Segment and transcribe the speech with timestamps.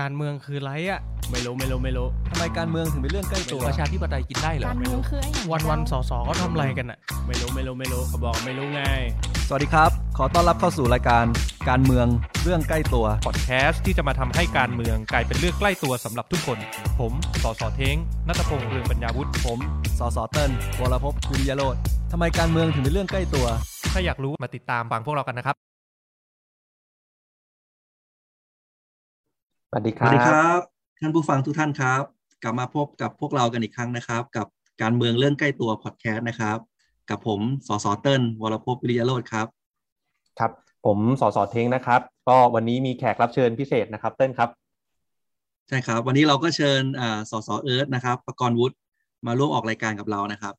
[0.00, 8.82] การเมืองคือไรอะไม่รู้ไม่รู้ไม่รู้ทำไมการเมืองถึงเป็นเรื่องใกล้ตัว ประชาธิปไตยกินได้เหรอการเมืองคือไอ้อย่างวันวันๆสเจ้าอสอเขาทำอะไรกันอะไม่รู้ไม่รู้ไม่รู้เขาบอกไม่รู้ไง
[9.48, 11.24] สวัสดีครับ ขอต้อนรับเข้าสู่รายการ
[11.68, 12.06] การเมือง
[12.44, 16.58] เรื่องใกล้ตัว พอดแคสต์ที่จะมาทำให้การเมืองกลายเป็นเรื่องใกล้ตัวสำหรับทุกคน
[17.00, 17.12] ผม
[17.42, 17.96] สอสอเท้ง
[18.28, 19.58] นัตพงษ์เรืองปัญญาวุฒิผม
[19.98, 20.50] สสเติ้ล
[20.80, 21.76] วรพจน์กุลยโรธ
[22.12, 23.46] ทำไมการเมืองถึงเป็นเรื่องใกล้ตัว
[23.92, 25.71] ถ้าอยากรู้มาติดตามฟังพวกเรากันนะครับ
[29.74, 30.60] สวัสดีคสรัวับสดีครับ
[31.00, 32.02] ท่านผู้ฟังทุกท่านครับ
[32.42, 34.46] กลับมาพบกับพวกเรากันอีกครั้งนะครับ กับ
[34.82, 36.58] การเมืองเรื่องใกล้ตัวพอดแคสต์นะครับ
[37.10, 39.46] กับผมสสเติ้ลวรพจน์วิริยโรธครับ
[40.38, 40.50] ครับ
[40.86, 44.48] ผมสอสอเท้งนะครับ ก็วันนี้มีแขกรับเชิญพิเศษนะครับเต้นครับ
[45.68, 48.76] ใช่ครับ วันนี้เราก็เชิญอ่าสสเอิร์ธนะครับประกรณ์วุฒิ
[49.26, 50.54] มาร่วมออกรายการกับเรานะครับ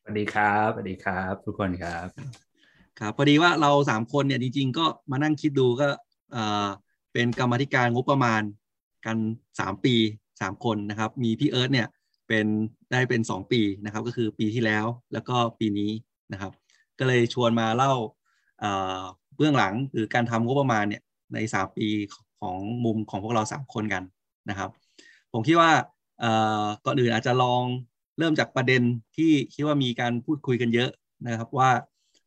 [0.00, 2.06] สวัสดีครับสวัสดีครับ ทุกคนครับ
[2.98, 5.88] ครับพอดีว่าเราสามคนเนี่ยจริง ๆ ก็มานั่งคิดดูก็
[6.32, 6.68] เอ่อ
[7.18, 8.42] เป็นกรรมธิการงบประมาณ
[9.06, 9.16] กัน
[9.60, 9.94] สามปี
[10.40, 11.88] สามคนนะครับ มีพี่เอิร์ธเนี่ย
[12.28, 12.46] เป็น
[12.92, 15.90] ได้เป็นสองปีนะครับ ก็คือปีที่แล้วแล้วก็ปีนี้
[16.32, 16.52] นะครับ
[16.98, 17.92] ก็เลยชวนมาเล่า
[19.36, 21.02] เบื้องหลังหรือการทำงบประมาณเนี่ย
[21.34, 21.88] ในสามปี
[22.40, 24.02] ของมุมของพวกเราสามคนกัน
[24.50, 24.70] นะครับ
[25.32, 25.70] ผมคิดว่า
[26.84, 27.62] ก่อนอื่นอาจจะลอง
[28.18, 28.82] เริ่มจากประเด็น
[29.16, 30.90] ที่คิดว่ามีการพูดคุยกันเยอะ
[31.26, 31.70] นะครับ ว่า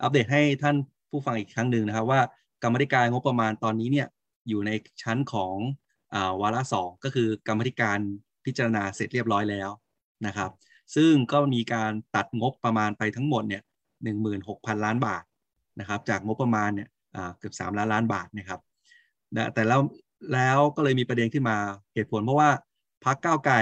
[0.01, 0.75] อัปเดตให้ท่าน
[1.09, 2.19] ผู้ฟังอีกครั้งหนึ่งนะครับ ว่า
[2.63, 4.07] กรรมธิการงบประมาณตอนนี้เนี่ย
[4.50, 4.72] อยู่ใน
[5.03, 5.55] ชั้นของ
[6.14, 8.00] อวาระสองก็คือกรรมธิการ
[8.45, 9.69] พิจารณาเสร็จเรียบร้อยแล้ว
[10.25, 10.52] นะครับ
[10.95, 13.64] ซึ่งก็มีการตัดงบประมาณไปทั้งหมดเนี่ย
[14.03, 15.23] หนึ่งหมื่นหกพันล้านบาท
[15.80, 16.89] นะครับจากงบประมาณเนี่ย
[17.38, 18.59] เกือบสามล้านล้านบาทนะครับ
[19.53, 19.81] แต่แล้ว
[20.33, 21.58] แล้วก็เลยมีประเด็นขึ้นมา
[21.94, 22.50] เหตุผลเพราะว่า
[23.05, 23.55] พรรคก้าวไกล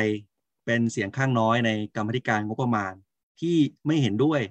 [0.66, 2.94] เป็นเสียงข้างน้อยในกรรมธิการงบประมาณ
[3.42, 4.42] ที่ไม่เห็นด้วย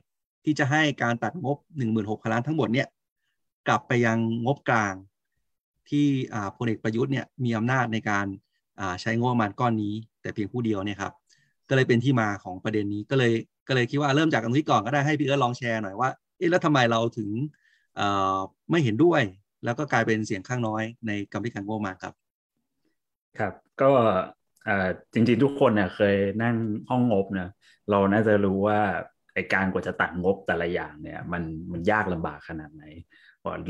[0.45, 1.57] ที่จะให้การตัดงบ
[1.95, 2.89] 16,000ล้านทั้งหมดเนี่ย
[3.69, 4.95] กลับไปยังงบกลาง
[5.91, 6.07] ที่
[6.57, 8.27] พลเอกประยุทธ์เนี่ยมีอำนาจในการ
[9.01, 11.13] ใช้งบประมาณก้อนนี้ แต่เพียงผู้เดียวเนี่ยครับ
[11.69, 13.33] ก็เลยเป็นที่มาของประเด็นนี้ก็เลย
[13.69, 17.31] ก็เลยคิดว่าเริ่มจากตรงนี้ก่อนก็ได้ให้พี่เอิร์ลองแชร์หน่อยว่าเอ๊ะแล้วทำไมเราถึง
[18.71, 19.23] ไม่เห็นด้วย
[19.65, 22.15] แล้วก็กลายเป็นเสียงข้างน้อยในกรรมธิการงบประมาณครับ
[23.39, 23.53] ครับ
[23.83, 23.91] ก็
[25.13, 26.57] จริงๆทุกคนเนี่ยเคยนั่ง
[26.89, 27.49] ห้องงบนะ
[27.91, 28.81] เราน่าจะรู้ว่า
[29.37, 31.43] ไอการกว่าจะตัดงบแต่ละอย่างเนี่ยมัน
[31.73, 32.85] มันยากลำบากขนาดไหน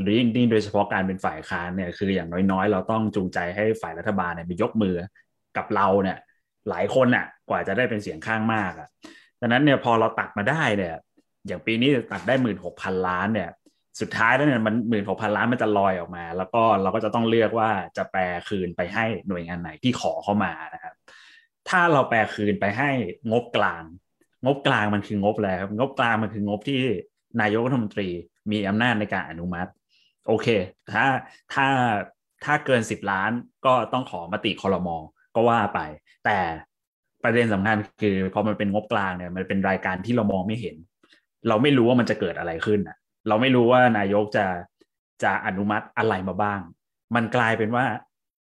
[0.01, 4.95] หรือยิ่งโดยเฉพาะการเป็นฝ่ายค้านเนี่ยคืออย่างน้อยๆ เราต้องจูงใจให้ฝ่ายรัฐบาลเนี่ยไปยกมือ
[5.57, 6.17] กับเราเนี่ย
[6.69, 8.87] หลายคนน่ะกว่าจะได้เป็นเสียงข้างมากอะ
[9.41, 10.95] ดังนั้นเนี่ยพอเราตัดมาได้เนี่ย
[11.47, 13.49] อย่างปีนี้ตัดได้หมื่นหกพันล้านเนี่ย
[14.01, 20.93] สุดท้ายแล้วเนี่ยมันหมื่นหกพันล้านมันจะลอยออกมา แล้วก็เราก็จะต้องเลือกว่าจะแปลคืนไปให้หน่วยงานไหนที่ขอเข้ามานะครับ
[21.69, 22.89] ถ้าเราแปลคืนไปให้
[23.31, 23.83] งบกลาง
[24.45, 26.79] งบกลางมันคืองบอะไรครับ งบกลางมันคืองบที่
[27.41, 28.09] นายกรัฐมนตรี
[28.51, 29.69] มีอำนาจในการอนุมัติ
[30.27, 30.47] โอเค
[30.93, 31.05] ถ้า
[31.53, 31.67] ถ้า
[32.45, 33.31] ถ้าเกินสิบล้าน
[33.65, 34.97] ก็ต้องขอมติคอรมอ
[35.35, 35.79] ก็ว่าไป
[36.25, 36.37] แต่
[37.23, 40.75] ประเด็นสำคัญคือพอมันเป็นงบกลางเนี่ยมันเป็นรายการที่เรามองไม่เห็น
[41.47, 42.97] เราไม่รู้ว่ามันจะเกิดอะไรขึ้นอะ
[43.27, 44.45] เราไม่รู้ว่านายกจะ
[45.23, 46.59] จะอนุมัติอะไรมาบ้าง
[47.15, 47.85] มันกลายเป็นว่า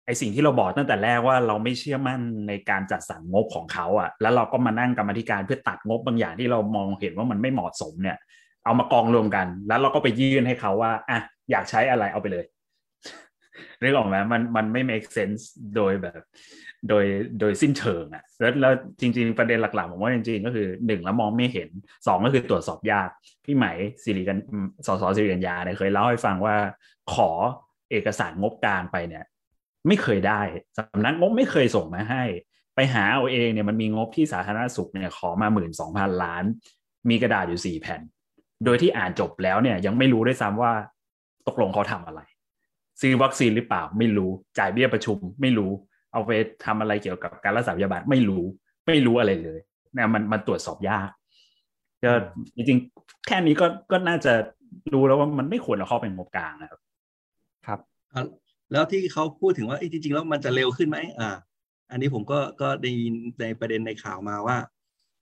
[0.07, 8.18] ไอสิ่งที่เราบอกตั้งแต่แรกว่าเราไม่เชื่อมั่นในการจัดสรรงบของเขาอะ่ะ แล้วเราก็มานั่งกรรมธิการเพื่อตัดงบบางอย่างที่เรามองเห็นว่ามันไม่เหมาะสมเนี่ย
[8.66, 11.19] เอามากองรวมกัน แล้วเราก็ไปยื่นให้เขาว่าอะ
[11.51, 12.45] อยากใช้อะไรเอาไปเลย
[13.81, 15.41] นึกออกไหมมันมันไม่ make sense
[15.75, 16.22] โดยแบบ
[16.89, 17.06] โดย
[17.39, 21.69] โดยสิ้นเชิงอะ่ะแล้วแล้วจริง ๆ ประเด็นหลักๆผมว่าจริงๆก็คือหนึ่งแล้วมองไม่เห็น
[22.07, 23.09] สองก็คือตรวจสอบยาก
[23.45, 23.66] พี่ไหม
[24.03, 24.38] สิริกัน
[24.88, 26.56] สสสิริกัญญาเนี่ยเคยเล่าให้ฟังว่า
[27.13, 27.29] ขอ
[27.91, 29.25] เอกสารงบกลางไปเนี่ย
[29.87, 30.41] ไม่เคยได้
[30.77, 32.23] สำนักงบไม่เคยส่งมาให้
[32.75, 36.43] ไปหาเอาเองเนี่ยมันมีงบที่สาธารณสุขเนี่ยขอมาหมื่นสองพันล้าน
[37.09, 38.01] มีกระดาษอยู่สี่แผ่น
[38.65, 40.71] โดยที่อ่านจบแล้วเนี่ยยังไม่รู้ด้วยซ้ำว่า
[41.47, 42.21] ตกลงเขาทำอะไร
[43.01, 45.71] ซื้อวัคซีนหรือเปล่าไม่รู้จ่ายเบี้ยประชุมไม่รู้
[46.13, 46.31] เอาไป
[46.65, 48.43] ทำอะไรเกี่ยวกับการรักษาพยาบาลไม่รู้
[48.87, 49.59] ไม่รู้อะไรเลย
[49.93, 51.09] เนี่ยมันมันตรวจสอบยาก
[52.03, 52.11] ก็
[52.55, 54.33] จริงๆแค่นี้ก็ก็น่าจะ
[54.93, 56.81] รู้แล้วว่ามันไม่ควรเอาเข้าเป็นงบกลางนะครับ
[57.67, 57.79] ครับ
[58.72, 61.29] แล้วที่เขาพูดถึงว่าจริงๆแล้วมันจะเร็วขึ้นไหมอ่า
[61.91, 64.57] อันนี้ผมก็ก็ได้ยินในประเด็นในข่าวมาว่า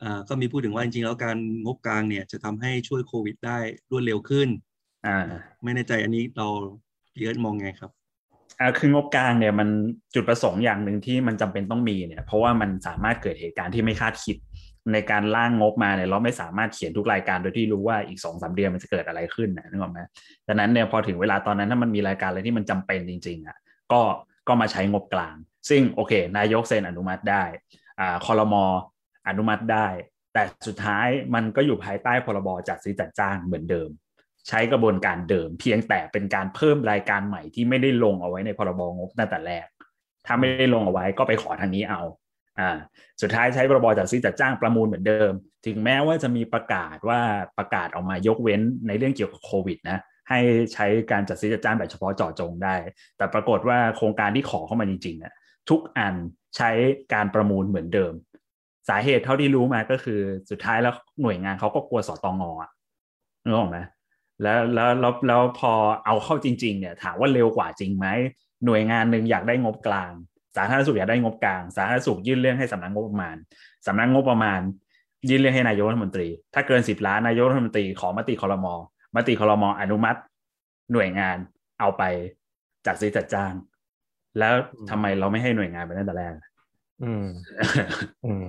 [0.03, 3.57] อ่าก็มีพูดถึงว่าจริงๆแล้วการงบกลางเนี่ยจะทำให้ช่วยโควิดได้
[3.91, 4.47] รวดเร็วขึ้น
[5.05, 5.17] อ่า
[5.63, 6.47] ไม่แน่ใจอันนี้เรา
[7.13, 7.91] พี่เอิร์ธมองไงครับ
[8.59, 9.69] อ่าคืองบกลางเนี่ยมัน
[10.13, 14.37] จุดประสงค์อย่างหนึ่งที่มันจำเป็นต้องมีเนี่ย เพราะว่ามันสามารถเกิดเหตุการณ์ที่ไม่คาดคิด
[14.93, 19.99] ในการร่างงบมาเนี่ยเราไม่สามารถเขียนทุกรายการโดยที่รู้ว่าอีกสองสามเดือนมันจะเกิดอะไรขึ้นนะนึกออกไหม
[20.47, 23.57] ดังนั้นเนี่ยพอถึงเวลาตอนนั้นถ้ามันมีรายการอะไรที่มันจำเป็นจริง ๆอะ
[23.91, 24.01] ก็
[24.47, 25.35] ก็มาใช้งบกลาง
[25.69, 27.43] ซึ่งโอเค นายกเซ็นอนุมัติได้
[27.99, 28.65] อ่าคอรมอ
[29.27, 29.87] อนุมัติได้
[30.33, 33.89] แต่สุดท้ายมันก็อยู่ภายใต้พรบจัดซื้อจัดจ้างเหมือนเดิม
[34.49, 39.67] ใช้กระบวนการเดิม เพียงแต่เป็นการเพิ่มรายการใหม่ที่ไม่ได้ลงเอาไว้ในพรบงบตั้งแต่แรก
[40.25, 42.01] ถ้าไม่ได้ลงเอาไว้ก็ไปขอทางนี้เอา
[42.59, 42.71] อ่า
[43.21, 45.31] สุดท้ายใช้พรบจัดซื้อจัดจ้างประมูลเหมือนเดิม
[45.65, 47.19] ถึงแม้ว่าจะมีประกาศว่า
[47.57, 49.99] ประกาศออกมายกเว้นในเรื่องเกี่ยวกับโควิดนะ
[50.29, 50.39] ให้
[50.73, 52.75] ใช้การจัดซื้อจัดจ้างแบบเฉพาะเจาะจงได้
[53.17, 55.33] แต่ปรากฏว่าโครงการที่ขอเข้ามาจริงๆเนี่ย
[55.69, 56.15] ทุกอัน
[56.57, 56.69] ใช้
[57.13, 58.13] การประมูลเหมือนเดิม
[58.89, 60.19] สาเหตุเท่าที่รู้มาก็คือ
[60.49, 62.71] สุดท้ายแล้วหน่วยงานเขาก็กลัวสตองอะ
[63.43, 63.77] นึกออกไหม
[64.41, 65.71] แล้วแล้วแล้วแล้วพอ
[66.05, 68.07] เอาเข้าจริง ๆ เนี่ย ถามว่าเร็วกว่าจริงไหม
[68.65, 70.11] หน่วยงานหนึ่งอยากได้งบกลาง
[70.55, 73.35] สาธารณสุขอยากได้งบกลาง สาธารณสุขยื่นเรื่องให้สำนักงบประมาณ
[73.87, 74.59] สำนักงบประมาณ
[75.29, 78.73] ยื่นเรื่องให้นายกรัฐมนตรี ถ้าเกินสิบล้านนายกรัฐมนตรีขอมติคอรมอ
[79.15, 80.19] มติคอรมออนุมัติ
[80.93, 81.37] หน่วยงาน
[81.79, 82.03] เอาไป
[82.85, 83.53] จัดซื้อจัดจ้าง
[84.39, 84.53] แล้ว
[84.89, 86.33] ทำไมเราไม่ให้หน่วยงานไปตั้งแต่แรก
[87.03, 87.27] อืม
[88.25, 88.45] อืม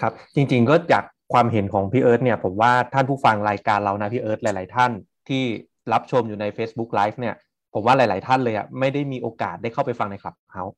[0.00, 4.90] ครับ จริง ๆ ก็จากความเห็นของพี่เอิร์ธเนี่ย ผมว่าท่านผู้ฟังรายการเรานะพี่เอิร์ธหลาย ๆ ท่าน
[5.28, 5.42] ที่
[5.92, 7.34] รับชมอยู่ใน Facebook Live เนี่ย
[7.74, 10.76] ผมว่าหลาย ๆ ท่านเลยอะไม่ได้มีโอกาสได้เข้าไปฟังใน Clubhouse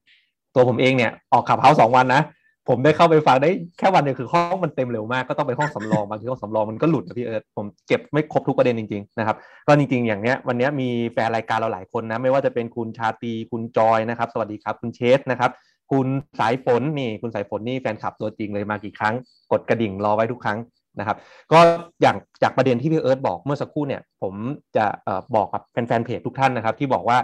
[0.55, 2.23] ตัวผมเองเนี่ยออก Clubhouse สองวันนะ
[2.69, 9.37] ผมได้เข้าไปฟังได้แค่วันเดียวคือห้องมันเต็มเร็วมากก็ต้องไปห้องสำรองบางทีห้องสำรองมันก็หลุดนะพี่เอิร์ธผมเก็บไม่ครบทุกประเด็นจริงๆนะครับ
[9.67, 15.51] ก็จริงๆอย่างเนี้ยวันนี้มีแฟนรายการเราหลายคนนะไม่ว่าจะเป็นคุณชาตีคุณจอยนะครับ สวัสดีครับคุณเชสนะครับ
[15.93, 16.06] คุณ
[16.41, 19.15] สายฝนนี่คุณสายฝนนี่แฟนคลับตัวจริงเลยมากี่ครั้ง
[19.53, 20.59] กดกระดิ่งรอไว้ทุกครั้ง
[20.99, 21.17] นะครับ
[21.53, 21.61] ก็
[22.03, 24.35] อย่างจากประเด็นที่พี่เอิร์ธบอกเมื่อสักครู่เนี่ย ผม
[24.77, 27.19] จะออบอกกับแฟนๆเพจทุกท่านนะครับ ที่บอกว่า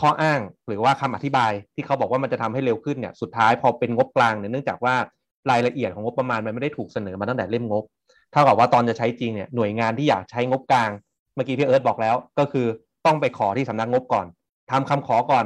[0.00, 4.94] ข้ออ้างหรือว่าคำอธิบายที่เขาบอกว่ามันจะทำให้เร็วขึ้นเนี่ยสุดท้ายพอเป็นงบกลางเนี่ยเนื่องจากว่า
[5.50, 7.84] รายละเอียดของงบประมาณมันไม่ได้ถูกเสนอมาตั้งแต่เล่มงบ
[8.32, 10.90] เท่ากับว่าตอนจะใช้จริงเนี่ยหน่วยงานที่อยากใช้งบกลาง
[11.34, 12.66] เมื่อกี้พี่เอิร์ธบอกแล้ว ก็คือ
[13.06, 14.26] ต้องไปขอที่สำนักงบก่อน
[14.70, 15.44] ทำคำขอก่อน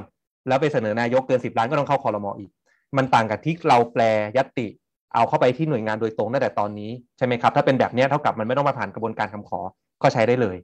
[0.49, 2.50] แล้วไปเสนอนายกเกินสิบล้านก็ต้องเข้าคอรมออีก
[2.96, 4.02] มันต่างกับที่เราแปล
[4.37, 4.67] ยตติ
[5.14, 9.61] เอาเข้าไปที่หน่วยงานโดยตรงตั้งแต่ตอนนี้ใช่ไหมครับถ้าเป็นแบบนี้เท่ากับมันไม่ต้องมาผ่านกระบวนการคำขอ
[10.02, 10.56] ก็ใช้ได้เลย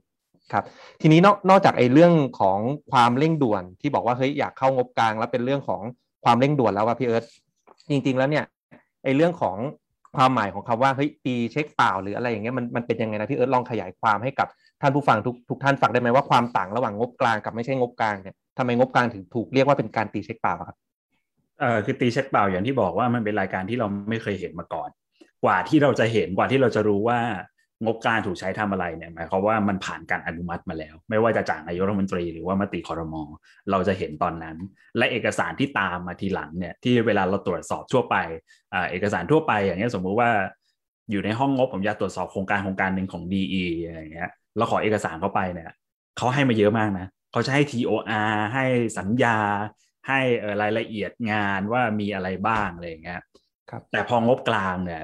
[0.53, 0.63] ครับ
[1.01, 2.59] ทีนี้นอกนอกจากไอ้เรื่องของ
[2.91, 5.81] ความเร่งด่วนที่บอกว่าเฮ้ยอยากเข้างบกลาง แล้วเป็นเรื่องของ
[6.23, 7.25] ความเร่งด่วนแล้วว่าพี่เอิร์ธ
[7.89, 8.45] จริง ๆ แล้วเนี่ย
[9.03, 9.57] ไอ้เรื่องของ
[10.17, 14.47] ความหมายของคำว่าเฮ้ยตีเช็คเปล่าหรืออะไรอย่างเงี้ยมันมันเป็นยังไงนะพี่เอิร์ธลองขยายความให้กับ
[14.81, 20.77] ท่านผู้ฟังทุกทุกท่านฟังได้ไหมว่าความต่างระหว่างงบกลางกับไม่ใช่งบกลางเนี่ยทำไมงบกลางถึงถูกเรียกว่าเป็นการตีเช็คเปล่าครับ
[21.59, 24.89] เอ่อคือตีเช็คเปล่าอย่างที่บอกว่ามันเป็นรายการที่เราไม่เคยเห็นมาก่อน
[25.43, 27.19] กว่าที่เราจะเห็นกว่าที่เราจะรู้ว่า
[27.85, 33.23] งบกลางถูกใช้ทำอะไรเนี่ยหมายความว่ามันผ่านการอนุมัติมาแล้ว ไม่ว่าจะจากนายกรัฐมนตรีหรือว่ามติคอรมอ
[33.71, 34.57] เราจะเห็นตอนนั้น
[34.97, 38.15] และเอกสารที่ตามมาทีหลังเนี่ยที่เวลาเราตรวจสอบทั่วไป
[38.73, 40.29] อ่าเอกสารทั่วไป อย่างเงี้ยสมมุติว่า
[41.11, 45.71] อยู่ในห้องงบผมอยากตรวจสอบโครงการโครงการหนึ่งของ DE อะไรเงี้ยเราขอเอกสารเข้าไปเนี่ย
[46.17, 48.65] เขาให้มาเยอะมากนะเขาจะให้ TOR ให้
[48.99, 49.37] สัญญา
[50.07, 50.19] ให้
[50.61, 53.21] รายละเอียดงานว่ามีอะไรบ้างอะไรอย่างเงี้ย
[53.69, 55.01] ครับแต่พองบกลางเนี่ย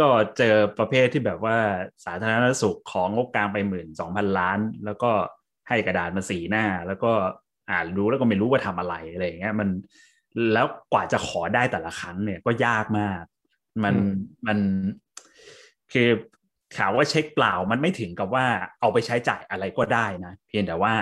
[0.00, 0.08] ก็
[0.38, 1.58] เจอประเภทที่แบบว่า
[2.04, 5.10] สาธารณสุขของงบกลางไปหมื่นสองพันล้าน แล้วก็
[5.68, 7.12] ให้กระดาษมาสีหน้า แล้วก็
[7.70, 9.68] อ่านรู้แล้วก็ไม่รู้ว่าทำอะไรอะไรอย่างเงี้ยมัน
[10.52, 13.22] แล้วกว่าจะขอได้แต่ละครั้งเนี่ยก็ยากมาก
[13.84, 14.10] มันอืม
[14.46, 14.58] มัน
[15.92, 16.08] คือ
[16.76, 18.46] ข่าวว่าเช็คเปล่ามันไม่ถึงกับว่า
[18.80, 20.94] เอาไปใช้จ่ายอะไรก็ได้นะ เพียงแต่ว่า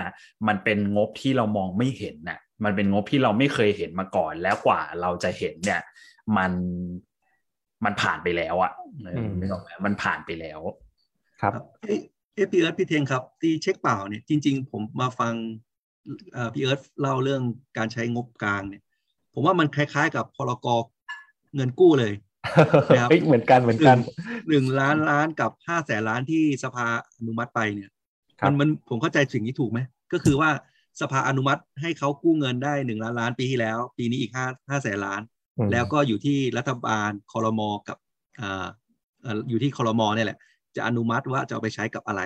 [0.47, 5.81] มันเป็นงบที่เรามองไม่เห็นน่ะมันเป็นงบที่เราไม่เคยเห็นมาก่อนแล้วกว่าเราจะเห็นเนี่ย
[6.37, 6.51] มัน
[7.85, 8.71] มันผ่านไปแล้วอะ
[9.03, 10.59] เออมไม่ออกไหมมันผ่านไปแล้ว
[11.41, 12.01] ครับครับเอ๊ะ
[12.33, 15.33] เอ๊ะพี่เอิร์ธพี่เทงครับ ตีเช็คเปล่าเนี่ยจริง ๆ ผมมาฟัง
[16.33, 17.41] เอ่อพี่เอิร์ธเล่าเรื่อง
[17.77, 18.83] การใช้งบกลางเนี่ย
[19.33, 20.67] ผมว่ามันคล้ายๆ กับพรก
[21.55, 22.13] เงินกู้เลย
[22.99, 23.97] ครับเฮ้ยเหมือนกันเหมือนกัน
[24.49, 27.89] หนึ่งล้านล้านกับห้าแสนล้านที่สภาอนุมัติไปเนี่ย
[28.39, 29.79] ครับมันมันผมเข้าใจสิ่งนี้ถูกไหม
[30.13, 30.49] ก็คือว่า
[31.01, 35.38] สภาอนุมัติให้เขากู้เงินได้หนึ่งล้านล้านปีที่แล้ว ปีนี้อีกห้าห้าแสนล้านอืม
[35.71, 37.97] แล้วก็อยู่ที่รัฐบาลคอรมอกับ
[38.41, 38.67] อ่า
[39.23, 40.37] เอ่ออยู่ที่คอรมอเนี่ยแหละ
[40.75, 42.21] จะอนุมัติว่าจะเอาไปใช้กับอะไร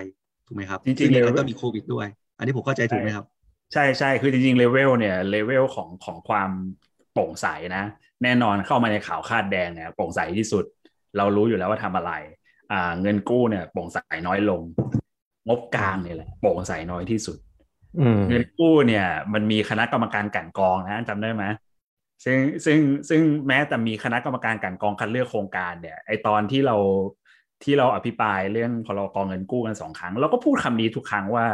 [0.46, 2.06] ถูกไหมครับ จริงๆซึ่ในนั้นเลยก็มีโควิดด้วย
[2.38, 3.26] อันนี้ผมเข้าใจถูกไหมครับ
[3.72, 6.50] ใช่ใช่คือจริงๆเลเวลเนี่ยเลเวลของของความ
[7.12, 7.84] โปร่งใสนะ
[8.22, 10.64] แน่นอนเข้ามาในข่าวคาดแดงเนี่ยโปร่งใสที่สุด
[11.16, 12.12] เรารู้อยู่แล้วว่าทำอะไร
[12.72, 14.62] อ่า เงินกู้เนี่ยโปร่งใสน้อยลง
[15.48, 17.38] งบกลางเนี่ยแหละโปร่งใสน้อยที่สุด
[18.00, 21.44] อืมเงินกู้เนี่ย มันมีคณะกรรมการกลันกรองนะจำได้ไหม
[22.24, 22.78] ซึ่งซึ่ง
[23.08, 26.76] ซึ่งแม้แต่มีคณะกรรมการกลันกองคัดเลือกโครงการเนี่ยไอตอนที่เรา
[27.64, 31.46] ที่เราอภิปรายเรื่องพรกองเงินกู้กันสองครั้งเราก็พูดคำนี้ทุกครั้งว่า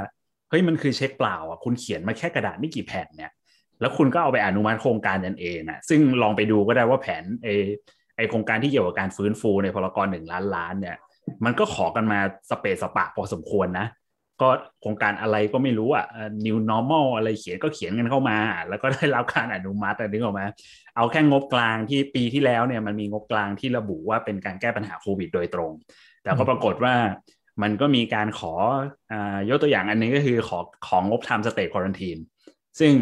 [0.51, 3.33] เฮ้ยมันคือเช็คเปล่าอะคุณเขียนมาแค่กระดาษไม่กี่แผ่นเนี่ย
[3.81, 7.49] แล้วคุณก็เอาไปอนุมัติโครงการนันเองอะซึ่งลองไปดูก็ได้ว่าแผนไอ
[8.17, 10.97] ไอโครงการที่เกี่ยวกับการฟื้นฟูในพรกหนึ่งล้านล้านเนี่ย
[11.45, 12.19] มันก็ขอกันมา
[12.51, 13.87] สเปซสปะพอสมควรนะ
[14.41, 14.49] ก็
[14.81, 20.43] โครงการอะไรก็ไม่รู้อะเอ่อ new normal อะไรเขียนก็เขียนกันเข้ามา แล้วก็ได้รับการอนุมัติอะนึกออกไหม
[20.97, 25.73] เอาแค่งบกลางที่ปีที่แล้วเนี่ยมันมีงบกลางที่ระบุว่าเป็นการแก้ปัญหาโควิดโดยตรง
[26.23, 26.95] แต่ก็ปรากฏว่า
[27.63, 28.53] มันก็มีการขอ
[29.13, 32.19] อายกตัวอย่างอันหนึงก็คือขอของงบทำ state quarantine
[32.81, 32.93] ซึ่ง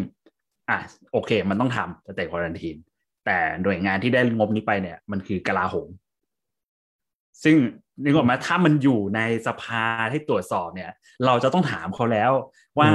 [0.70, 0.78] อะ
[1.12, 2.76] โอเค มันต้องทำ state quarantine
[3.26, 5.88] แต่หน่วยงานที่ได้งบนี้ไปเนี่ยมันคือกลาโหม
[7.44, 7.56] ซึ่ง
[8.04, 10.90] นึกออกไหมถ้ามันอยู่ในสภาให้ตรวจสอบเนี่ย
[11.26, 12.32] เราจะต้องถามเขาแล้ว
[12.78, 12.88] ว่า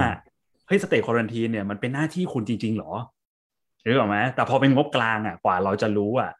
[0.67, 2.91] เฮ้ย state quarantine เนี่ยมันเป็นหน้าที่คุณจริง ๆ หรอ
[3.83, 6.31] นึกออกไหมแต่พอเป็นงบกลางอะกว่าเราจะรู้อะ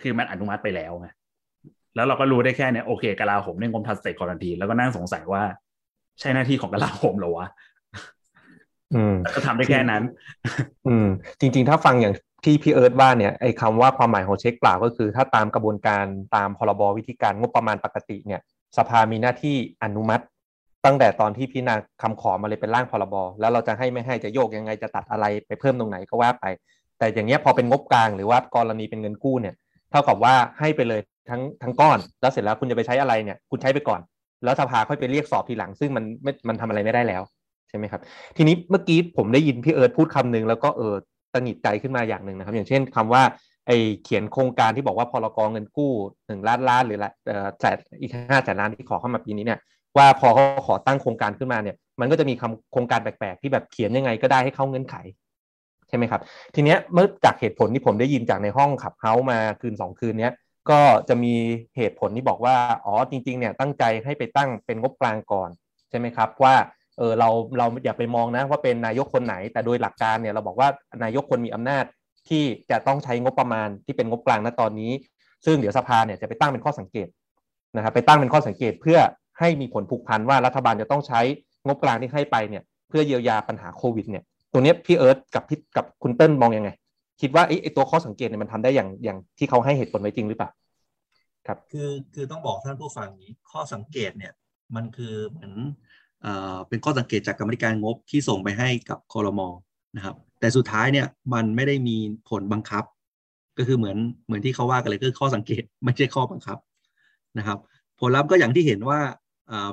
[0.00, 1.08] คือมันอนุมัติไปแล้วไง
[1.94, 5.42] แล้วเราก็รู้ได้แค่เนี่ยโอเคกลาโหมได้งบทัสเตทควอรันทีนแล้วก็นั่งสงสัยว่า
[6.20, 7.46] ใช่หน้าที่ของกลาโหมหรอวะ
[8.94, 10.02] อืมก็ทำได้แค่นั้น
[10.88, 11.06] อืม
[11.40, 12.14] จริง ๆ ถ้าฟังอย่าง
[12.44, 16.04] ที่พี่เอิร์ธว่าเนี่ยไอ้คำว่าความหมายของเช็คเปล่าก็คือ ถ้าตามกระบวนการ
[16.36, 18.40] ตามพรบวิธีการงบประมาณปกติเนี่ย
[18.78, 20.24] สภามีหน้าที่อนุมัติ
[20.84, 26.44] ตั้งแต่ตอนที่พิจารณาคำขอมาเลยเป็นร่างพรบแล้วเราจะให้ไม่ให้จะโยกยังไงจะตัดอะไรไปเพิ่มตรงไหนก็ว่าไป
[26.98, 29.54] แต่อย่างเงี้ยพอเป็นงบกลางหรือว่ากรณีเป็นเงินกู้เนี่ย
[29.90, 34.00] เท่ากับว่าให้ไปเลยทั้งทั้งก้อน แล้วเสร็จแล้วคุณจะไปใช้อะไรเนี่ยคุณใช้ไปก่อน
[34.44, 37.22] แล้วสภาค่อยไปเรียกสอบทีหลัง ซึ่งมันไม่มันทำอะไรไม่ได้แล้ว
[37.68, 38.00] ใช่ไหมครับ
[38.36, 40.94] ทีนี้เมื่อกี้ผมได้ยินพี่เอิร์ธพูดคำหนึ่งแล้วก็เออ
[41.32, 43.22] ตังหิดใจขึ้นมาอย่างหนึ่งนะครับ อย่างเช่นคำว่า
[43.66, 43.70] ไอ
[44.04, 45.92] เขียนโครงการที่บอกว่าพรกองเงินกู้
[46.26, 47.12] หนึ่งล้านล้านหรือละ
[47.58, 49.58] แสนอีกห้าแสนล้านที่ขอเข้ามาปีนี้เนี่ย
[49.96, 54.96] ว่าพอเขาขอตั้งโครงการขึ้นมาเนี่ย มันก็จะมีคำโครงการแปลกๆ ที่แบบเขียนยังไงก็ได้ให้เข้าเงื่อนไข
[55.88, 56.20] ใช่ไหมครับ
[56.54, 60.32] ทีเนี้ยเมื่อจากเหตุผลที่ผมได้ยินจากในห้องขับเฮามาคืนสองคืนเนี้ย
[60.70, 61.34] ก็จะมี
[61.76, 62.56] เหตุผลที่บอกว่า
[62.86, 65.50] อ๋อจริง ๆ เนี่ยตั้งใจให้ไปตั้งเป็นงบกลางก่อน
[65.90, 66.54] ใช่ไหมครับ ว่า
[66.98, 67.28] เออเรา
[67.58, 70.68] เราอย่าไปมองนะว่าเป็นนายกคนไหน แต่โดยหลักการเนี่ยเราบอกว่า
[71.04, 71.84] นายกคนมีอำนาจ
[72.28, 74.92] ที่จะต้องใช้งบประมาณที่เป็นงบกลางณตอนนี้
[75.46, 77.08] ซึ่งเดี๋ยวสภาเนี่ยจะไปตั้งเป็นข้อสังเกต
[77.76, 78.98] นะครับไปตั้งเป็นข้อสังเกตเพื่อ
[79.38, 81.20] ให้มีผลผูกพันว่ารัฐบาลจะต้องใช้
[81.66, 86.70] งบกลางที่ให้ไปเนี่ยเพื่อเยียวยาปัญหาโควิดเนี่ยตรงนี้พี่เอิร์ธกับพี่กับคุณเติ้ลมองยังไง
[87.20, 90.50] คิดว่าไอ้ตัวข้อสังเกตเนี่ยมันทำได้อย่างอย่างที่เขาให้เหตุผลไว้จริงหรือเปล่า
[91.46, 94.32] ครับ คือคือต้องบอกท่านผู้ฟังนี้ข้อสังเกตเนี่ย
[94.76, 95.52] มันคือเหมือน
[96.68, 99.48] เป็นข้อสังเกตจากกรรมธิการงบที่ส่งไปให้กับคอรมอ
[99.96, 101.96] นะครับ แต่สุดท้ายเนี่ยมันไม่ได้มี
[102.28, 102.84] ผลบังคับ
[103.58, 103.96] ก็คือเหมือน
[104.26, 106.58] เหมือนที่เขาว่ากันเลยคือข้อสังเกตไม่ใช่ข้อบังคับ
[107.38, 107.58] นะครับ
[108.00, 109.00] ผลลัพธ์ก็อย่างที่เห็นว่า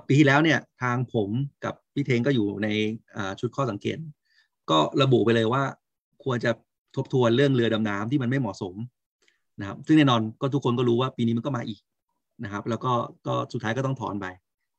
[0.08, 1.30] ปีที่แล้วเนี่ยทางผม
[1.64, 2.68] กับพี่เทงก็อยู่ใน
[3.40, 3.98] ชุดข้อสังเกต
[4.70, 5.64] ก็ระบุไปเลยว่า
[6.24, 6.52] ควรจะ
[6.96, 8.75] ทบทวนเรื่องเรือดำน้ำที่มันไม่เหมาะสม
[9.60, 11.80] นะครับ ซึ่งแน่นอนก็ทุกคนก็รู้ว่าปีนี้มันก็มาอีก
[12.44, 12.94] นะครับ แล้วก็
[13.28, 14.25] ก็สุดท้ายก็ต้องถอนไป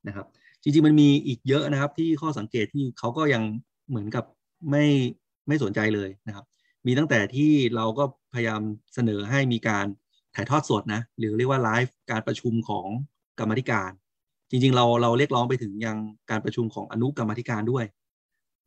[0.09, 0.27] นะครับ
[0.67, 3.43] จริงๆมันมีอีกเยอะนะครับ ที่ข้อสังเกตที่เขาก็ยัง
[3.89, 4.25] เหมือนกับ
[4.71, 4.85] ไม่
[5.49, 6.45] ไม่สนใจเลยนะครับ
[6.87, 8.05] มีตั้งแต่ที่เราก็
[8.35, 8.61] พยายาม
[8.95, 9.87] เสนอให้มีการ
[10.35, 12.87] ถ่ายทอดสดนะ หรือเรียกว่าไลฟ์การประชุมของ
[13.39, 13.91] กรรมธิการ
[14.51, 15.99] จริง ๆ เราเราเรียกร้องไปถึงยัง
[16.31, 17.85] การประชุมของอนุกรรมธิการด้วย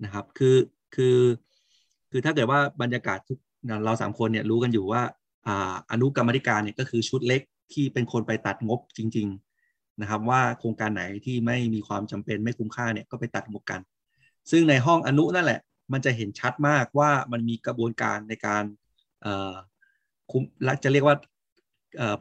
[0.03, 0.56] นะครับ คือ
[0.96, 1.18] คือ
[2.12, 3.39] คือถ้าเกิดว่าบรรยากาศทุก
[3.86, 5.01] เราสามคนเนี่ยรู้กันอยู่ว่า
[5.48, 7.41] อ่าอนุกรรมธิการเนี่ยก็คือชุดเล็ก
[7.74, 9.49] ที่เป็นคนไปตัดงบจริงๆ
[10.01, 13.82] นะครับว่าโครงการไหนที่ไม่มีความจำเป็นไม่คุ้มค่าเนี่ยก็ไปตัดงบกัน
[14.51, 15.60] ซึ่งในห้องอนุนั่นแหละ
[15.94, 18.63] มันจะเห็นชัดมากว่ามันมีกระบวนการในการ
[20.32, 21.15] คุ้มและจะเรียกว่า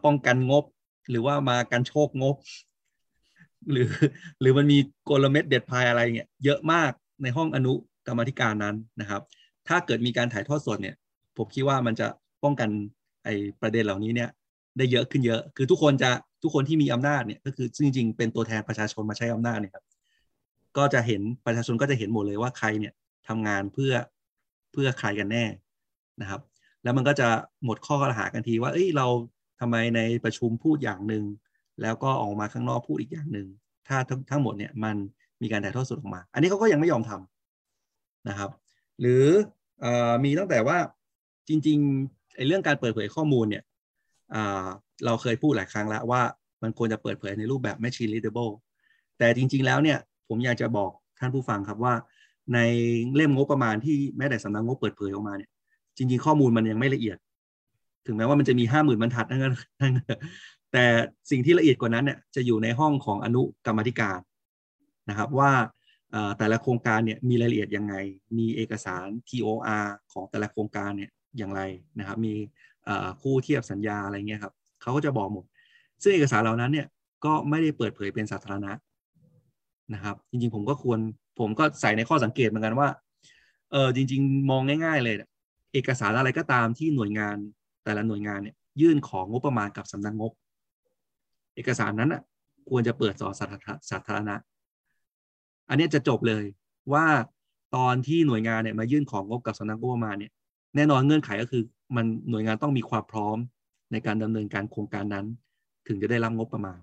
[0.05, 0.65] ป้องกันงบ
[1.11, 2.37] หรือว่ามากันโชคงบ
[3.71, 3.89] หรือ
[4.41, 6.91] หรือมันมีกลเม็ดเด็ดพายอะไรเงี้ยเยอะมาก
[7.23, 7.73] ในห้องอนุ
[8.07, 9.23] กรรมธิการนั้นนะครับ
[9.69, 10.97] ถ้าเกิดมีการถ่ายทอดสดเนี่ย
[11.37, 12.07] ผมคิดว่ามันจะ
[12.45, 12.69] ป้องกัน
[13.25, 14.31] ไอ้ประเด็นเหล่านี้เนี่ย
[14.79, 16.11] ได้เยอะขึ้นเยอะ คือทุกคนจะ
[16.43, 19.85] ทุกคนที่มีอำนาจเนี่ยก็คือจริง ๆ เป็นตัวแทนประชาชนมาใช้อำนาจเนี่ยครับ
[20.77, 22.93] ก็จะเห็นประชาชนก็จะเห็นหมดเลยว่าใครเนี่ย
[23.29, 23.93] ทำงานเพื่อ
[24.73, 25.45] เพื่อใครกันแน่
[26.21, 26.41] นะครับ
[26.83, 27.29] แล้วมันก็จะ
[27.65, 29.07] หมดข้อกล่าวหากันทีว่า เอ้ยเรา
[29.61, 31.25] ทำไมในประชุมพูดอย่างหนึ่ง
[31.83, 33.47] แล้วก็ออกมาข้างนอกพูดอีกอย่างหนึ่ง
[33.89, 33.99] ถ้า
[34.31, 34.97] ทั้งหมดเนี่ยมัน
[35.43, 38.51] มีการถ่ายทอดสดออกมา อันนี้เขาก็ยังไม่ยอมทำนะครับ
[39.01, 39.25] หรือ
[39.85, 39.87] อ
[40.25, 40.79] มีตั้งแต่ว่า
[41.49, 43.63] จริงๆไอ้เรื่องการเปิดเผยข้อมูลเนี่ย
[45.05, 46.23] เราเคยพูดหลายครั้งแล้วว่า
[46.63, 48.53] มันควรจะเปิดเผยในรูปแบบ machine readable
[49.19, 50.91] แต่จริง ๆ แล้วเนี่ยผมอยากจะบอก
[51.21, 51.95] ท่านผู้ฟังครับว่า
[52.55, 52.59] ใน
[53.15, 55.51] เล่มงบประมาณที่แม้แต่สำนักงบเปิดเผยออกมาเนี่ย
[55.97, 57.19] จริง ๆ ข้อมูลมันยังไม่ละเอียด
[58.07, 59.55] ถึงแม้ว่ามันจะมีห้าหมื่นบรรทัดนั่น
[60.73, 60.85] แต่
[61.31, 64.19] สิ่งที่ละเอียดกว่านั้นเนี่ยจะอยู่ในห้องของอนุกรรมธิการ
[65.09, 65.51] นะครับว่า
[66.39, 67.95] แต่ละโครงการเนี่ยมีรายละเอียดยังไง
[68.39, 71.61] มีเอกสาร TOR ของแต่ละโครงการเนี่ยอย่างไร
[71.99, 72.35] นะครับ มี
[73.21, 74.55] คู่เทียบสัญญาอะไรเงี้ยครับ
[74.89, 75.45] เขาก็จะบอกหมด
[76.03, 76.87] ซึ่งเอกสารเหล่านั้นเนี่ย
[77.25, 78.73] ก็ไม่ได้เปิดเผยเป็นสาธารณะ
[79.95, 80.99] นะครับ จริงๆ ผมก็ควร
[81.41, 82.89] ผมก็ใส่ในข้อสังเกตเหมือนกันว่า
[83.73, 85.15] เออจริง ๆ มองง่าย ๆ เลย
[85.73, 87.37] เอกสารอะไรก็ตามที่หน่วยงาน
[87.85, 90.33] แต่ละหน่วยงานเนี่ยยื่นของงบประมาณกับสำนักงบ
[91.55, 92.23] เอกสารนั้นอะ
[92.69, 93.31] ควรจะเปิดต่อ
[93.91, 94.35] สาธารณะ
[95.69, 96.45] อันนี้จะจบเลย
[96.93, 97.07] ว่า
[97.77, 100.33] ตอนที่หน่วยงานเนี่ยมายื่นของงบกับสำนักงบประมาณเนี่ย
[100.77, 101.63] แน่นอนเงื่อนไขก็คือ
[101.97, 103.39] มันหน่วยงานต้องมีความพร้อม
[103.93, 105.27] ในการดำเนินการโครงการนั้น
[105.89, 106.81] ถึงจะได้รับงบประมาณ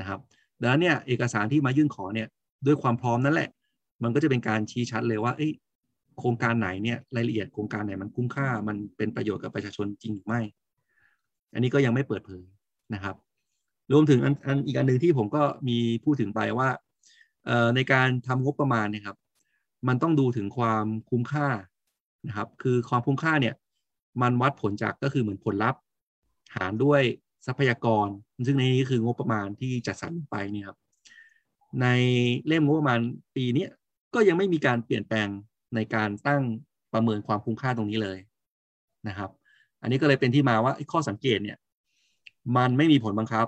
[0.00, 0.20] นะครับ
[0.60, 2.28] ดังนั้นเนี่ยเอกสารที่มายื่นขอเนี่ย
[2.66, 3.50] ด้วยความพร้อมนั่นแหละ
[4.02, 5.32] มันก็จะเป็นการชี้ชัดเลยว่า
[6.18, 10.40] โครงการไหนเนี่ยรายละเอียดโครงการไหนมันคุ้มค่ามันเป็นประโยชน์กับประชาชนจริงหรือไม่
[11.54, 12.44] อันนี้ก็ยังไม่เปิดเผย
[12.94, 13.16] นะครับ
[13.92, 16.68] รวมถึงอันอันอีกอันหนึ่งที่ผมก็มีพูดถึงไปว่า
[17.76, 19.16] ในการทำงบประมาณเนี่ยครับ
[19.88, 21.48] มันต้องดูถึงความคุ้มค่า
[22.28, 23.54] นะครับ คือความคุ้มค่าเนี่ย
[24.22, 25.80] มันวัดผลจากก็คือเหมือนผลลัพธ์
[26.56, 27.02] หารด้วย
[27.46, 28.08] ทรัพยากร
[28.46, 30.78] ซึ่งในนี้คืองบประมาณที่จัดสรรไปเนี่ยครับ
[31.80, 31.86] ใน
[32.46, 33.00] เล่มงบประมาณ
[33.36, 33.66] ปีนี้
[34.14, 35.28] ก็ยังไม่มีการเปลี่ยนแปลง
[35.74, 36.42] ในการตั้ง
[36.92, 38.18] ประเมินความคุ้มค่าตรงนี้เลย
[39.08, 39.30] นะครับ
[39.82, 41.58] อันนี้ก็เลยเป็นที่มาว่าข้อสังเกตเนี่ย
[42.56, 43.46] มันไม่มีผลบังคับ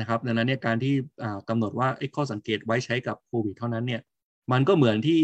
[0.00, 0.94] นะครับ ดังนั้นเนี่ยการที่
[1.48, 4.00] กำหนดว่าข้อสังเกตไว้ใช้กับโควิดเท่านั้นเนี่ย
[4.52, 5.20] มันก็เหมือนที่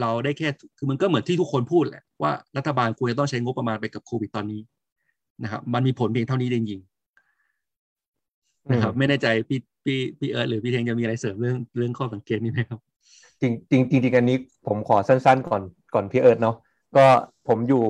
[0.00, 4.60] เราได้แค่คือมันก็เหมือนที่ทุกคนพูดแหละว่ารัฐบาลควรจะต้องใช้งบประมาณไปกับโควิดตอนนี้
[5.42, 12.80] นะครับ มันมีผลเพียงเท่านี้จริงๆนะครับ ไม่แน่ใจพี่พี่พี่เอิร์ธหรือพี่เทงจะมีอะไรเสริมเรื่องเรื่องข้อสังเกตนี้ไหมครับ
[13.40, 14.36] จริงจริงจริงอันนี้
[14.68, 15.62] ผมขอสั้นๆ ก่อน
[15.94, 16.56] ก่อนพี่เอิร์ธเนาะ
[16.96, 17.06] ก็
[17.48, 17.84] ผมอยู่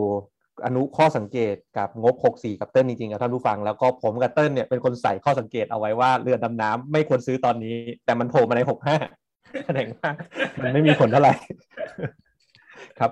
[0.66, 7.74] อนุข้อสังเกตกับงบ 64 กับเติ้ลจริงๆครับท่านผู้ฟัง แล้วก็ผมกับเติ้ลเนี่ยเป็นคนใส่ข้อสังเกตเอาไว้ว่าเรือดำน้ำไม่ควรซื้อตอนนี้
[8.04, 8.60] แต่มันโผล่มาใน
[9.10, 10.10] 65แสดงว่า
[10.60, 11.34] มันไม่มีผลเท่าไหร่
[12.98, 13.10] ครับ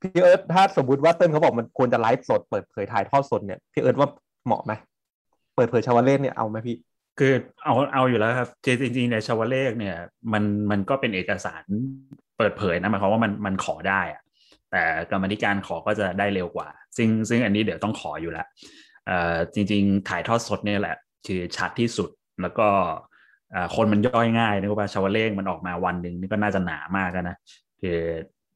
[0.00, 4.08] พี่เอิร์ธถ้าสมมติว่าเติ้ลเขาบอกมันควรจะไลฟ์สดเปิดเผยถ่ายทอดสดเนี่ยพี่เอิร์ธว่า
[4.46, 4.72] เหมาะไหม
[5.56, 6.76] เปิดเผยชาวเลศเนี่ยเอาไหมพี่
[7.18, 7.32] คือ
[7.64, 8.48] เอาเอาอยู่แล้วครับ
[8.80, 9.96] จริงๆในชาวเลขเนี่ย
[10.32, 11.64] มันมันก็เป็นเอกสาร
[12.38, 14.22] เปิดเผยนะหมายความว่ามันมันขอได้อะ
[14.70, 18.46] แต่กรรมธิการขอก็จะได้เร็วกว่า ซึ่งซึ่งอันนี้เดี๋ยวต้องขออยู่แล้ว
[19.54, 22.10] จริง ๆ ถ่ายทอดสดเนี่ยแหละ คือชัดที่สุด
[22.42, 22.68] แล้วก็
[23.76, 27.36] คนมันย่อยง่ายนะว่าชาวเลขมันออกมาวันหนึ่งนี่ก็น่าจะหนามากนะ
[27.80, 27.98] คือ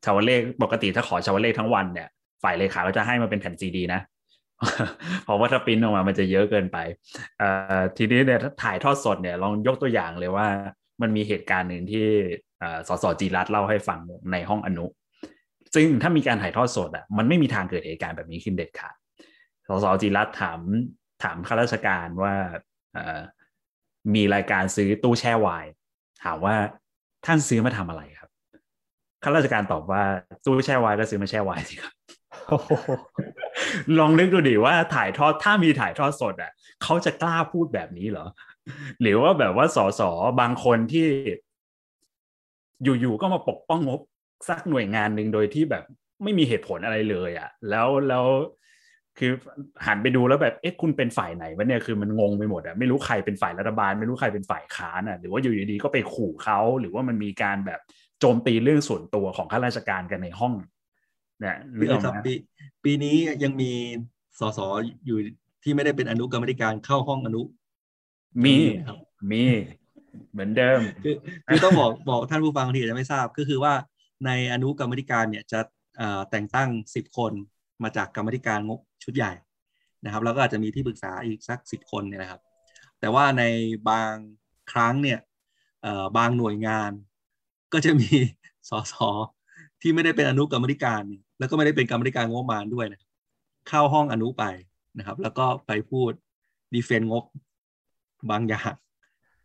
[0.04, 2.08] ชาวเลขปกติถ้าขอชาวเลขทั้งวันเนี่ย
[2.42, 4.00] ฝ่ายเลขาก็จะให้มาเป็นแผ่นซีดีนะ
[5.25, 6.78] เพราะว่าถ้าปิ้นออกมามันจะเยอะเกินไป
[7.96, 10.46] ทีนี้เนี่ยถ้าถ่ายทอดสดเนี่ยลองยกตัวอย่างเลยว่า
[11.02, 12.06] มันมีเหตุการณ์หนึ่งที่
[12.88, 14.00] สสจีรัตเล่าให้ฟัง
[14.32, 14.87] ในห้องอนุ
[15.75, 18.94] ซึ่งถ้ามีการถ่ายทอดสดอะมันไม่มีทางเกิดเหตุการณ์แบบนี้ขึ้นเด็ดขาด
[19.68, 20.61] สสจีรัตถาม
[21.23, 22.34] ถามข้าราชการว่า
[24.14, 25.73] มีรายการซื้อตู้แช่ไวน์
[26.25, 26.54] ถามว่า
[27.26, 28.24] ท่านซื้อมาทำอะไรครับ
[29.25, 30.02] ข้าราชการตอบว่า
[30.45, 31.93] ตู้แช่ไวน์ก็ซื้อมาแช่ไวน์สิครับ
[33.99, 38.26] ลองนึกดูดิว่าถ่ายทอดถ้ามีถ่ายทอดสดอะเขาจะกล้าพูดแบบนี้เหรอ
[39.00, 40.02] หรือว่าแบบว่าสส
[40.41, 41.06] บางคนที่
[42.84, 44.00] อยู่ๆก็มาปกป้องงบ
[44.49, 45.84] สักหน่วยงานหนึ่งโดยที่แบบ
[46.23, 48.26] ไม่มีเหตุผลอะไรเลยอะ่ะ แล้วแล้ว
[49.19, 49.32] คือ
[49.87, 60.54] หันไปดูแล้วแบบเอ๊ะคุณเป็นฝ่ายไหนวะเนี่ยคือมันงงไปหมดอะ่ะไม่รู้ใครเป็นฝ่ายรัฐบาล ไม่รู้ใครเป็นฝ่ายค้านอะ่ะหรือว่าอยู่ดีๆก็ไปขู่เขาหรือว่ามันมีการแบบโจมตีเรื่องส่วนตัวของข้าราชการกันในห้อง
[61.41, 62.34] เนี่ยนึกออกไหมปี
[62.84, 63.73] ปีนี้ยังมี
[64.39, 64.60] สส
[65.06, 65.19] อยู่
[65.63, 67.43] ที่ไม่ได้เป็นอนุกรรมธิการเข้าห้องอนุ
[68.45, 68.56] มี
[69.30, 69.45] มี
[70.32, 71.15] เหมือนเดิม คือ
[71.47, 73.75] คือต้องบอกบอกท่านผู้ฟังที่อาจจะไม่ทราบก็คือว่า
[74.26, 75.60] ในอนุกรรมธิการเนี่ยจะ
[76.30, 77.32] แต่งตั้ง10คน
[77.82, 79.32] มาจากกรรมธิการงบชุดใหญ่
[80.04, 82.41] นะครับ แล้วก็อาจจะมีที่ปรึกษาอีกสักสิบคนเนี่ยนะครับ
[83.00, 83.43] แต่ว่าใน
[83.89, 84.13] บาง
[84.73, 85.19] ครั้งเนี่ย
[86.17, 86.91] บางหน่วยงาน
[87.75, 88.08] ก็จะมี
[88.71, 88.95] สส
[89.80, 91.02] ที่ไม่ได้เป็นอนุกรรมธิการ
[91.39, 93.00] แล้วก็ไม่ได้เป็นกรรมธิการงบประมาณด้วยนะ
[93.69, 94.45] เข้าห้องอนุไป
[94.99, 96.10] นะครับ แล้วก็ไปพูด
[96.75, 97.25] ดีเฟนงบ
[98.30, 98.75] บางอย่าง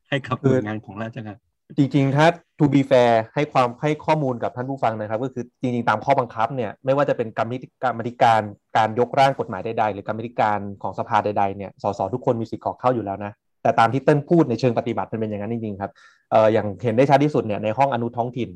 [0.10, 1.38] ให้กับหน่วยงานของราชการ
[1.78, 2.28] จริงๆ ถ้า
[2.60, 8.42] to be fair ให้ความให้ข้อมูลกับท่านผู้ฟังนะครับ ก็คือจริงๆ ตามข้อบังคับเนี่ยไม่ว่าจะเป็นกรรมธิการมธิการ
[8.78, 15.92] การยกร่างกฎหมายใดๆ หรือกรรมธิการของสภาใดๆเนี่ยสสทุกคนมีสิทธิ์ขอเข้าอยู่แล้วนะ แต่ตามที่เต้นพูดในเชิงปฏิบัติมันเป็นอย่างนั้นจริงๆครับ
[16.32, 18.50] เอออย่างเห็นได้ชัดที่สุดเนี่ยในห้องอนุท้องถิ่น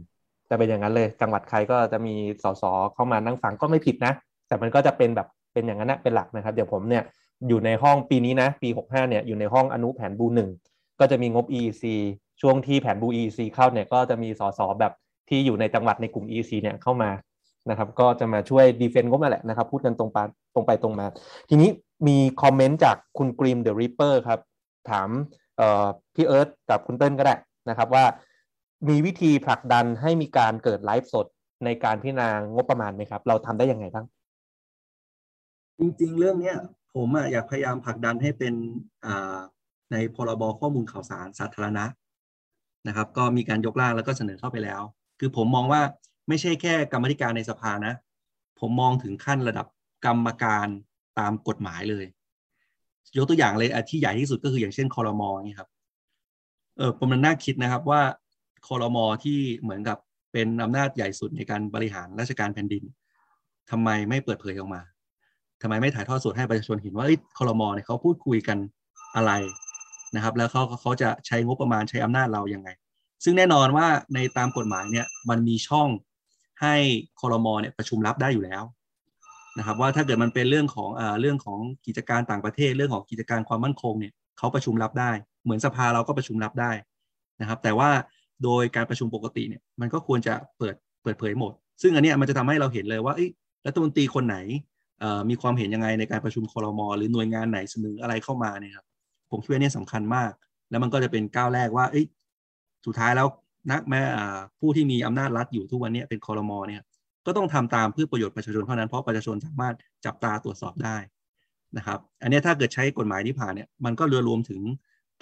[0.50, 2.14] จะเป็นอย่างนั้นเลยจังหวัดใครก็จะมี
[2.44, 2.64] สส
[2.94, 4.14] เข้ามานั่งฟังก็ไม่ผิดนะ
[4.48, 7.04] แต่มันก็จะเป็นแบบเป็นอย่างนั้นนะเป็นหลักนะครับเดี๋ยวผมเนี่ย
[7.48, 10.50] อยู่ในห้องปีนี้นะปี 65เนี่ยอยู่ในห้องอนุแผนบูหนึ่ง
[11.00, 11.84] ก็จะมีงบ EEC
[12.42, 14.94] ช่วงที่แผนบู EEC เข้าเนี่ยก็จะมีสสแบบ
[15.30, 17.10] ที่อยู่ในจังหวัดในกลุ่ม EEC เนี่ยเข้ามา
[17.70, 20.18] นะครับก็จะมาช่วย defend ก็มาแหละนะครับ พูดกันตรงไป
[20.56, 21.06] ตรงไปตรงมา
[21.50, 21.70] ทีนี้
[22.08, 24.40] มี comment จากคุณกรีมเดอะริปเปอร์ครับ
[24.90, 25.10] ถาม
[26.16, 27.36] พี่เอิร์ธกับคุณเติ้ลก็ได้
[27.70, 28.06] นะครับว่า
[28.90, 31.28] มีวิธีผลักดันให้มีการเกิดไลฟ์สด
[31.66, 34.06] ในการพิจารณางบประมาณไหมครับ เราทำได้ยังไงบ้าง
[35.80, 36.58] จริงๆ เรื่องเนี้ย
[36.96, 38.54] ผมอยากพยายามผลักดันให้เป็น
[39.92, 41.86] ในพรบข้อมูลข่าวสารสาธารณะ
[42.88, 44.82] นะครับ ก็มีการยกร่างแล้วก็เสนอเข้าไปแล้ว
[45.20, 45.82] คือผมมองว่า
[46.28, 47.94] ไม่ใช่แค่กรรมธิการในสภานะ
[48.60, 49.68] ผมมองถึงขั้นระดับ
[50.06, 50.68] กรรมการ
[51.20, 52.06] ตามกฎหมายเลย
[53.18, 55.70] ยกตัวอย่างเลยที่ใหญ่ที่สุดก็คืออย่างเช่นคอรมอนี่ครับ
[56.78, 58.02] เออผมมันน่าคิดนะครับว่า
[58.68, 59.98] คอรมอที่เหมือนกับ
[60.32, 62.84] เป็นอำนาจใหญ่สุดในการบริหารราชการแผ่นดิน
[63.72, 64.82] ทำไมไม่เปิดเผยออกมา
[65.62, 67.06] ทำไมไม่ถ่ายทอดสดให้ประชาชนเห็นว่า
[67.38, 68.58] คอรมอเนี่ยเขาพูดคุยกัน
[69.16, 69.32] อะไร
[70.16, 72.70] นะครับ แล้วเขาเขาจะใช้งบประมาณใช้อำนาจเรายังไง
[73.24, 75.90] ซึ่งแน่นอนว่าในตามกฎหมายเนี่ยมันมีช่อง
[76.62, 76.76] ให้
[77.22, 78.64] คอรมอเนี่ยประชุมรับได้อยู่แล้ว
[79.58, 85.12] นะครับว่าถ้าเกิดมันเป็นเรื่องของเอ่อเรื่องของกิจการต่างประเทศ เรื่องของกิจการความมั่นคงเนี่ยเขาประชุมรับได้
[85.44, 86.72] เหมือนสภาเราก็ประชุมรับได้
[87.42, 87.90] นะครับ แต่ว่า
[88.44, 93.14] โดยการประชุมปกติเนี่ยมันก็ควรจะเปิดเปิดเผยหมด ซึ่งอันนี้มันจะทำให้เราเห็นเลยว่า
[93.66, 94.38] รัฐมนตรีคนไหน
[95.30, 98.86] มีความเห็นยังไงในการประชุมคอรมอหรือหน่วยงานไหนเสนออะไรเข้ามาเนี่ยครับ
[99.32, 100.32] ผมคิดว่านี่สำคัญมาก
[100.70, 101.86] แล้วมันก็จะเป็นก้าวแรกว่า
[102.86, 103.28] สุดท้ายแล้ว
[103.72, 104.02] นักแม้
[104.60, 106.82] ผู้ที่มีอำนาจรัฐอยู่ทุกวันนี้เป็นคอรมอเนี่ย
[107.26, 110.98] ก็ต้องทำตามเพื่อประโยชน์ประชาชนเท่านั้นเพราะประชาชนสามารถจับตาตรวจสอบได้
[111.78, 114.62] นะครับ อันนี้ถ้าเกิดใช้กฎหมายที่ผ่านเนี่ยมันก็เรือรวมถึง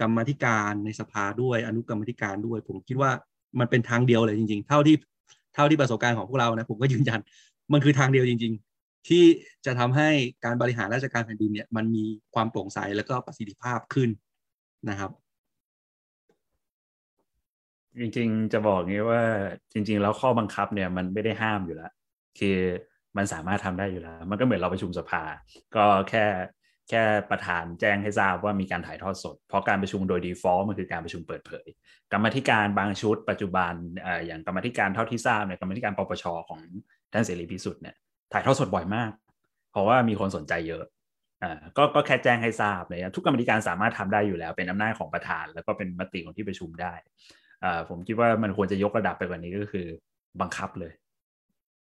[0.02, 3.12] กรรมธิการในสภาด้วยอนุกรรมธิการด้วย ผมคิดว่า
[3.60, 4.96] มันเป็นทางเดียวเลยจริง ๆ เท่าที่
[5.56, 7.20] เท่าที่ประสบการณ์ของพวกเรานะผมก็ยืนยัน
[7.74, 9.24] มันคือทางเดียวจริง ๆ ที่
[9.66, 10.10] จะทำให้
[10.46, 14.10] การบริหารราชการแผ่นดินเนี่ยมันมีความโปร่งใสแล้วก็ประสิทธิภาพขึ้น
[14.90, 15.12] นะครับ
[18.00, 19.22] จริงๆ จะบอกงี้ว่า
[19.74, 21.92] จริง ๆ แล้วข้อบังคับเนี่ยมันไม่ได้ห้ามอยู่แล้ว
[22.40, 22.58] คือ
[23.18, 25.24] มันสามารถทำได้อยู่แล้ว มันก็เหมือนเราประชุมสภา
[25.76, 26.26] ก็แค่
[26.90, 31.68] แค่ประธานแจ้งให้ทราบว่ามีการถ่ายทอดสด เพราะการประชุมโดย default มันคือการประชุมเปิดเผย
[32.14, 33.74] กรรมธิการบางชุด ปัจจุบัน
[34.26, 36.60] อย่างกรรมธิการเท่าที่ทราบเนี่ยกรรมธิการปปชของ
[37.14, 37.96] ท่านเสรีพิสุทธิ์เนี่ย
[38.34, 39.12] ถ่ายทอดสดบ่อยมาก
[39.72, 40.84] เพราะว่ามีคนสนใจเยอะ
[41.44, 46.94] อ่าก็ก็แค่แจ้งให้ทราบเลยทุกกรรมธิการสามารถทำได้อยู่แล้ว เป็นอำนาจของประธาน แล้วก็เป็นมติของที่ประชุมได้
[47.90, 49.88] ผมคิดว่ามันควรจะยกระดับไปกว่านี้ก็คือ
[50.42, 50.94] บังคับเลย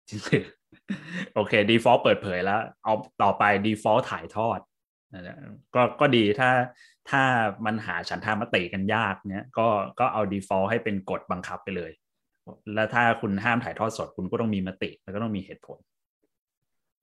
[0.09, 4.59] จริงๆโอเค default เปิดเผยแล้ว เอาต่อไป default ถ่ายทอด
[5.75, 6.51] ก็ก็ดีถ้า
[7.11, 7.23] ถ้า
[7.67, 9.67] มันหาฉันทามติกันยากเนี้ยก็
[10.01, 11.93] ก็เอา default ให้เป็นกฎบังคับไปเลย
[12.75, 15.79] แล้วถ้าคุณห้ามถ่ายทอดสดคุณก็ต้องมีมติ แล้วก็ต้องมีเหตุผล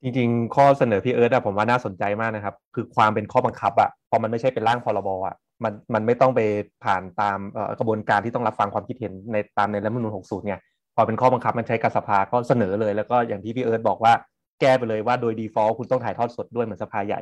[0.02, 6.42] จริง ๆ ข้อเสนอพี่เอิร์ธอะผมว่าน่าสนใจมากนะครับ คือความเป็นข้อบังคับอะพอมันไม่ใช่เป็นร่างพรบอะ มันมันไม่ต้องไป
[6.84, 7.38] ผ่านตาม
[7.80, 10.60] กระบวนการที่ต้องรับฟังความคิดเห็นในตามในรัฐมนูล60เนี่ย
[10.96, 14.14] พอเป็นข้อบังคับมันใช้กับสภาก็เสนอเลย แล้วก็อย่างที่พี่เอิร์ธบอกว่า
[14.62, 17.22] แก้ไปเลยว่าโดย default คุณต้องถ่ายทอดสดด้วยเหมือนสภาใหญ่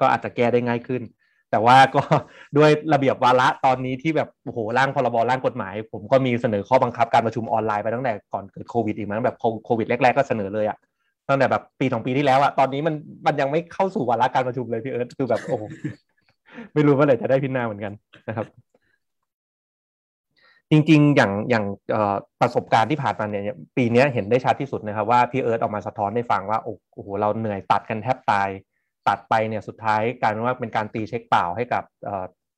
[0.00, 1.02] ก็อาจจะแก้ได้ง่ายขึ้น
[1.50, 2.02] แต่ว่าก็
[2.56, 10.78] ด้วยระเบียบวาระตอนนี้ที่แบบโอ้โหร่างพรบร่างกฎหมาย ผมก็มีเสนอข้อบังคับการประชุมออนไลน์ไปตั้งแต่ก่อนเกิดโควิดอีกมั้งแบบโควิดแรกๆก็เสนอเลยอะ
[11.28, 12.94] ตั้งแต่แบบปีสองปีที่แล้วอะตอนนี้มัน
[13.26, 15.58] มันยังไม่เข้าสู่วาระการประชุมเลยพี่เอิร์ธคือแบบโอ้
[16.74, 17.92] ไม่รู้ว่าไหร่จะได้พิจารณาเหมือนกัน
[18.28, 18.46] นะครับ
[20.70, 21.64] จริง ๆ อย่างอย่าง
[22.40, 28.48] ประสบการณ์ที่ผ่านมาเนี่ย ปีนี้เห็นได้ชัดที่สุดนะครับ ว่าพี่เอิร์ธออกมาสะท้อนให้ฟังว่า โอ้โหเราเหนื่อยตัดกันแทบตาย
[29.08, 31.82] ตัดไปเนี่ยสุดท้ายการว่าเป็นการตีเช็คเปล่าให้กับ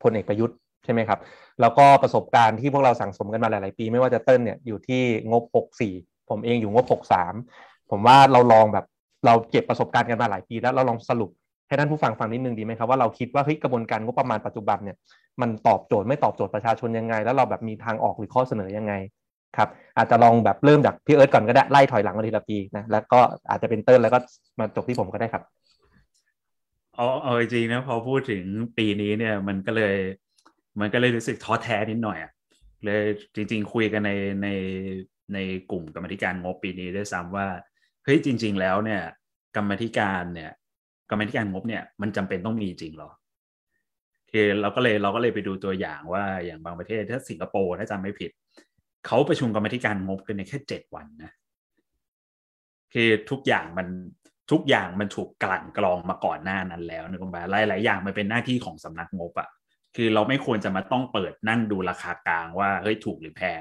[0.02, 1.18] พลเอกประยุทธ์ใช่ไหมครับ
[1.60, 5.42] แล้วก็ประสบการณ์ที่พวกเราสั่งสมกันมาหลาย ๆ ปี ไม่ว่าจะเต้นเนี่ยอยู่ที่งบ
[5.86, 6.84] 64 ผมเองอยู่งบ
[7.32, 8.86] 63 ผมว่าเราลองแบบ
[9.26, 11.30] เราเก็บประสบการณ์กันมาหลายปีแล้วเราลองสรุป
[11.70, 14.96] ให้ท่านผู้ฟังฟังนิดนึงดีไหมครับว่าเราคิดว่าเฮ้ยกระบวนการงบประมาณปัจจุบันเนี่ย
[15.40, 18.92] มันตอบโจทย์ไม่ตอบโจทย์ประชาชนยังไง แล้วเราแบบมีทางออกหรือข้อเสนอยังไง
[19.56, 24.18] ครับอาจจะลองแบบเริ่มจากพี่เอิร์ธก่อนก็ได้ไล่ถอยหลังมาทีละปีนะแล้วก็อาจจะเป็นเติ้ลแล้วก็
[24.58, 25.42] มาจบที่ผมก็ได้ครับ
[26.94, 28.44] เอาเอาจริงนะพอพูดถึง
[28.78, 29.96] ปีนี้เนี่ยมันก็เลย
[30.80, 32.32] มันก็เลยรู้สึกท้อแท้นิดหน่อยอะ
[32.84, 33.02] เลย
[33.34, 34.48] จริง ๆ คุยกันในใน
[35.34, 35.38] ใน
[35.70, 37.46] กลุ่มกรรมธิการงบปีนี้ด้วยซ้ำว่า
[38.04, 39.02] เฮ้ยจริง ๆ แล้วเนี่ย
[39.56, 40.50] กรรมธิการเนี่ย
[41.10, 43.10] กรรมธิการงบเนี่ยมันจำเป็นต้องมีจริงหรอ
[44.30, 48.30] คือเราก็เลยเราก็เลยไปดูตัวอย่างว่าอย่างบางประเทศถ้าสิงคโปร์ถ้าจำไม่ผิด
[49.06, 51.32] เขาประชุมกรรมธิการงบกันในแค่เจ็ดวันนะ
[52.94, 53.88] คือทุกอย่างมัน
[54.50, 59.48] ทุกอย่างมันถูกกลั่นกรองมาก่อนหน้านั้นแล้วนะคุณบาหลายหลายอย่างมันเป็นหน้าที่ของสำนักงบอะ
[59.96, 63.60] คือเราไม่ควรจะมาต้องเปิดนั่งดูราคากลางว่าเฮ้ยถูกหรือแพง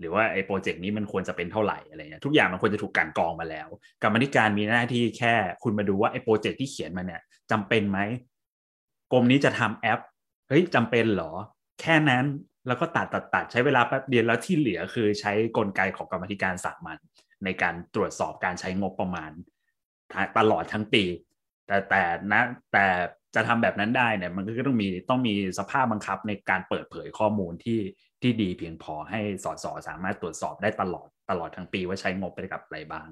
[0.00, 3.68] หรือว่าไอ้โปรเจกต์นี้มันควรจะเป็นเท่าไหร่อะไรเงี้ยทุกอย่างมันควรจะถูกกันกองมาแล้ว
[4.02, 7.98] กรรมธิการมีหน้าที่แค่คุณมาดูว่าไอ้โปรเจกต์ที่เขียนมาเนี่ยจำเป็นไหม
[9.12, 10.00] กรมนี้จะทำแอป
[10.48, 11.32] เฮ้ยจำเป็นเหรอ
[11.80, 12.24] แค่นั้น
[12.66, 16.98] แล้วก็ตัดตัดตัดใช้เวลาแป๊บเดียวแล้วที่เหลือคือใช้กลไกของกรรมธิการสามัญ
[17.44, 19.30] ในการตรวจสอบการใช้งบประมาณ
[20.38, 21.04] ตลอดทั้งปี
[21.66, 22.86] แต่แต่นะแต่
[23.34, 27.80] จะทำแบบนั้นได้เนี่ยมันก็ต้องมีต้องมีสภาพบังคับในการเปิดเผยข้อมูลที่
[28.22, 33.06] ที่ดีเพียงพอให้สอสอสามารถตรวจสอบได้ตลอดตลอดทั้งปีว่าใช้งบไปกับอะไรบ้าง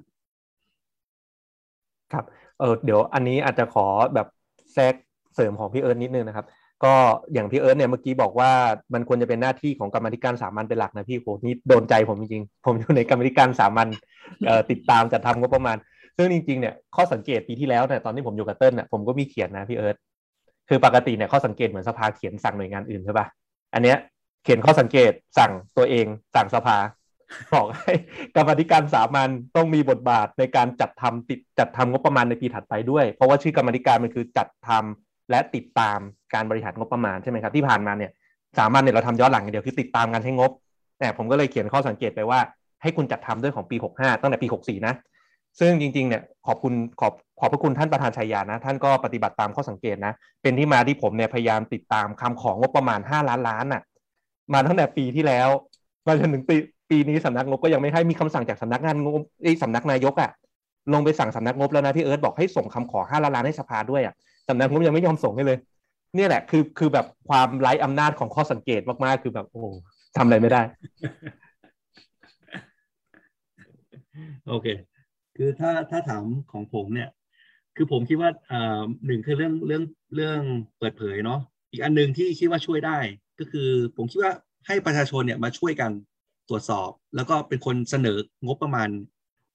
[2.13, 2.25] ครับ
[2.61, 4.29] เออเดี๋ยวอันนี้อาจจะขอแบบ
[4.75, 4.95] แทรก
[5.35, 6.47] เสริมของพี่เอิร์นนิดนึงนะครับ
[6.85, 6.95] ก็
[7.33, 8.51] อย่างพี่เอิร์ธเนี่ยเมื่อกี้บอกว่า
[8.95, 13.89] มันควรจะเป็นหน้าที่ของกรรมธิการสามัญเป็นหลักนะพี่โหนี่โดนใจผมจริงผมอยู่ในกรรมธิการสามัญ
[14.71, 15.77] ติดตามจัดทำงบประมาณ
[16.17, 19.97] ซึ่งจริงๆเนี่ยข้อสังเกตปีที่แล้วเนี่ยตอนที่ผมอยู่กับเติ้ลเนี่ยผมก็มีเขียนนะพี่เอิร์ธ
[20.69, 23.27] คือปกติเนี่ยข้อสังเกตเหมือนสภาเขียนสั่งหน่วยงานอื่นใช่ปะ
[23.75, 23.97] อันเนี้ย
[24.45, 26.77] เขียนข้อสังเกตสั่งตัวเองสั่งสภา
[27.55, 27.93] บอกให้
[28.37, 35.99] กรรมธิการสามัญต้องมีบทบาทในการจัดทำติดจัดทำงบประมาณในปีถัดไปด้วย เพราะว่าชื่อกรรมธิการมันคือจัดทำและติดตาม
[36.35, 38.11] การบริหารงบประมาณใช่ไหมครับที่ผ่านมาเนี่ย
[38.59, 40.51] สามัญเนี่ยเราทำย้อนหลังอย่างเดียวคือติดตามการใช้งบ
[40.99, 42.41] แต่ผมก็เลยเขียนข้อสังเกตไปว่า
[42.83, 44.95] ให้คุณจัดทำด้วยของปี 65 ตั้งแต่ปี 64 นะ
[45.61, 53.83] ซึ่งจริงๆเนี่ยขอบคุณขอบขอบพระคุณท่านประธานชัยยานะ ท่านก็ปฏิบัติตามข้อสังเกตนะ เป็นที่มาที่ผมเนี่ยพยายามติดตามคำของงบประมาณ 5 ล้านล้านน่ะ
[54.53, 55.49] มาตั้งแต่ปีที่แล้ว
[56.07, 56.57] มาจนถึงปี
[56.91, 60.31] ปีนี้สำนักงบก็ยังไม่ให้มีคำสั่งจากสำนักงานงบไอ้สำนักนายกอะ
[60.93, 64.15] ลงไปสั่งสำนักงบแล้วนะพี่เอิร์ธบอกให้ส่งคำขอ5ล้านล้านให้สภาด้วยอะ
[64.49, 65.59] สำนักงบยังไม่ยอมส่งให้เลย
[66.15, 69.63] เนี่ยแหละคือคือแบบความไร้อำนาจของข้อสังเกตมากๆ คือแบบโอ้
[70.17, 70.63] ทำอะไรไม่ได้
[74.49, 74.67] โอเค
[75.37, 77.11] คือถ้าถ้าถามของผมเนี่ย
[77.77, 79.83] คือผมคิดว่าอ่าหนึ่งคือเรื่องเรื่อง
[80.15, 80.41] เรื่อง
[80.79, 82.99] เปิดเผยเนาะอีกอันหนึ่งที่คิดว่าช่วยได้
[83.39, 84.33] ก็คือผมคิดว่า
[84.67, 85.91] ให้ประชาชนเนี่ยมาช่วยกัน
[86.49, 88.89] ตรวจสอบ แล้วก็เป็นคนเสนองบประมาณ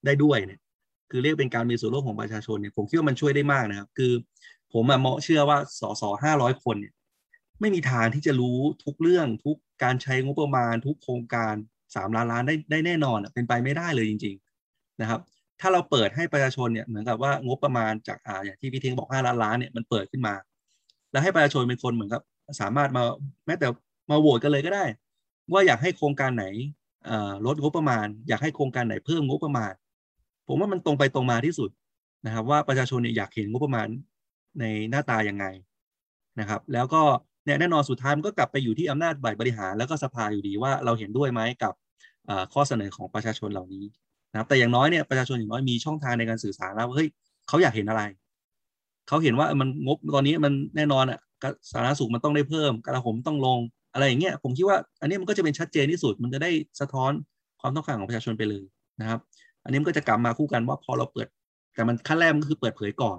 [0.05, 0.59] ได้ด้วยเนี่ย
[1.11, 4.11] คือเรียกเป็นการมีส่วนร่วมของประชาชนเนี่ยผมคิดว่ามันช่วยได้มากนะครับ คือ
[4.73, 6.93] ผมอะเมองเชื่อว่าสสห้าร้อยคนเนี่ย
[7.59, 11.53] ไม่มีทางที่จะรู้ทุกเรื่องทุกการใช้งบประมาณ ทุกโครงการ
[11.95, 14.35] สามล้านล้านได้ได้แน่นอนอะเป็นไปไม่ได้เลยจริง
[14.67, 15.19] ๆ นะครับ
[15.61, 20.33] ถ้าเราเปิดให้ประชาชนเนี่ยเหมือนกับว่างบประมาณจากอ่าอย่างที่พี่เทงบอกห้าล้านล้านเนี่ยมันเปิดขึ้นมา
[21.11, 22.21] แล้วให้ประชาชนเป็นคนเหมือนกับ
[22.61, 23.03] สามารถมา
[23.45, 23.67] แม้แต่
[24.09, 24.85] มาโหวตกันเลยก็ได้
[25.51, 26.45] ว่าอยากให้โครงการไหน
[27.45, 29.73] ลดงบประมาณ อยากให้โครงการไหนเพิ่มงบประมาณ
[30.47, 31.69] ผมว่ามันตรงไปตรงมาที่สุด
[32.25, 33.87] นะครับ ว่าประชาชนเนี่ยอยากเห็นงบประมาณ
[34.59, 35.45] ในหน้าตายังไง
[36.39, 37.01] นะครับ แล้วก็
[37.45, 41.73] แน่นอนสุดท้ายมันก็กลับไปอยู่ที่อำนาจฝ่ายบริหารแล้วก็สภาอยู่ดีว่าเราเห็นด้วยไหมกับ
[42.53, 43.85] ข้อเสนอของประชาชนเหล่านี้
[44.31, 47.07] นะครับแต่อย่างน้อยเนี่ยประชาชนอย่างน้อยมีช่องทางในการสื่อสารแล้วเฮ้ย
[47.47, 48.01] เขาอยากเห็นอะไร
[49.07, 51.19] เขาเห็นว่ามันงบตอนนี้มันแน่นอนอะ
[51.71, 53.59] สาธารณสุขมันต้องได้เพิ่มกระผมต้องลง
[53.93, 57.11] อะไรอย่างเงี้ยผมคิดว่าอันนี้มันก็จะเป็นชัดเจนที่สุด มันจะได้สะท้อน
[57.61, 58.63] ความต้องการของประชาชนไปเลย
[59.01, 59.19] นะครับ
[59.63, 61.27] อันนี้มันก็จะกลับมาคู่กันว่าพอเราเปิด
[61.75, 63.17] แต่มันขั้นแรกมันก็คือเปิดเผยก่อน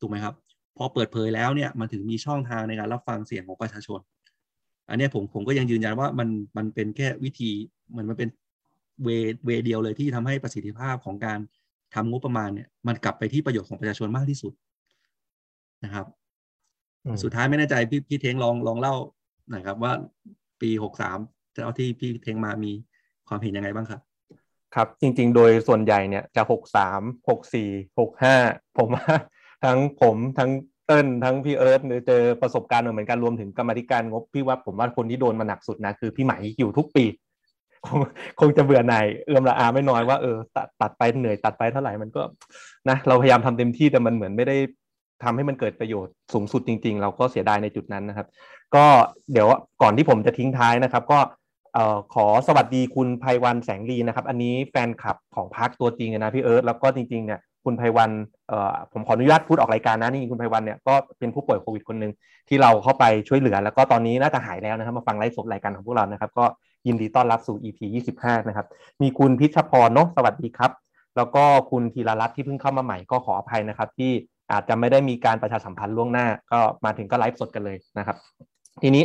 [0.00, 0.34] ถูกไหมครับ
[0.76, 4.00] พอเปิดเผยแล้วเนี่ยมันถึงมีช่องทางในการรับฟังเสียงของประชาชน
[4.90, 7.50] อันนี้ผมผมก็ยังยืนยันว่ามันมันเป็นแค่วิธี
[7.90, 8.28] เหมือนมันเป็น
[9.02, 9.08] เว
[9.46, 11.38] เวเดียวเลยที่ทำให้ประสิทธิภาพของการ
[11.94, 14.52] ทำงบประมาณเนี่ยมันกลับไปที่ประโยชน์ของประชาชนมากที่สุด
[15.84, 16.06] นะครับ
[17.04, 18.94] อืมสุดท้ายไม่แน่ใจพี่พี่เทงลองลองเล่า
[19.50, 19.92] หน่อยครับว่า
[20.60, 21.18] ปีหกสาม
[21.52, 22.72] เท่าที่พี่เทงมามี
[23.28, 24.00] ความเห็นยังไงบ้างครับ
[24.74, 28.36] ครับ จริง ๆ โดยส่วนใหญ่เนี่ยจะหกสามหกสี่หกห้า
[28.78, 29.06] ผมว่า
[29.64, 30.50] ทั้งผมทั้ง
[30.86, 37.04] เติ้ลทั้งพี่เอิร์ธเจอประสบการณ์เหมือนกันรวมถึงกรรมาธิการงบพี่ว่าผมว่าคนที่โดนมาหนักสุดนะคือพี่ไหมอยู่ทุกปี
[37.86, 38.00] คง
[38.40, 42.22] คงจะเบื่อหน่ายเอื้อมละอาไม่น้อยว่าเออตัดตัดไปเหนื่อยตัดไปเท่าไหร่มันก็
[42.88, 44.56] นะเราพยายามทำเต็มที่แต่มันเหมือนไม่ได้
[45.24, 48.26] ทำให้มันเกิดประโยชน์สูงสุดจริง ๆ เราก็เสียดายในจุดนั้นนะครับ
[48.74, 48.84] ก็
[49.32, 49.48] เดี๋ยว
[49.82, 51.18] ก่อนที่ผมจะทิ้งท้ายนะครับ ก็
[51.74, 58.10] เอ่อขอสวัสดีคุณไพวันแสงลีนะครับ อันนี้แฟนคลับของพักตัวจริงนะพี่เอิร์ธแล้วก็จริงๆเนี่ยคุณไพวัน
[58.48, 62.12] เอ่อผมขออนุญาตพูดออกรายการนะนี่คุณไพวันเนี่ยก็เป็นผู้ป่วยโควิดคนหนึ่ง
[62.48, 66.44] ที่เราเข้าไปช่วยเหลือ แล้วก็ตอนนี้น่าจะหายแล้วนะครับ มาฟังไลฟ์สดรายการของพวกเรานะครับ ก็
[66.86, 67.78] ยินดีต้อนรับสู่ EP
[68.14, 68.66] 25 นะครับ
[69.02, 70.72] มีคุณพิชพรเนาะสวัสดีครับ
[71.16, 74.12] แล้วก็คุณธีรรัตน์ที่เพิ่งเข้ามาใหม่ก็ขออภัยนะครับ ที่
[74.52, 78.16] อาจจะไม่ได้มีการประชาสัมพันธ์ล่วงหน้า ก็มาถึงก็ไลฟ์สดกันเลยนะครับ
[78.82, 79.04] ทีนี้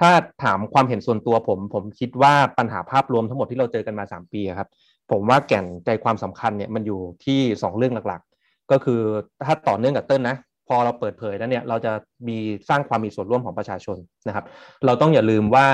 [0.00, 0.10] ถ้า
[0.44, 4.68] ถามความเห็นส่วนตัวผม ผมคิดว่าปัญหาภาพรวมทั้งหมดที่เราเจอกันมา 3 ปีครับ
[5.10, 9.00] ผมว่าแก่นใจความสำคัญเนี่ยมันอยู่ที่ 2 เรื่องหลักๆ ก็คือ
[9.46, 10.36] ถ้าต่อเนื่องกับเติ้ลนะ
[10.70, 11.92] พอเราเปิดเผยแล้วเนี่ยเราจะ
[12.28, 13.96] มีสร้างความมีส่วนร่วมของประชาชน
[14.28, 14.44] นะครับ
[14.86, 15.66] เราต้องอย่าลืมว่า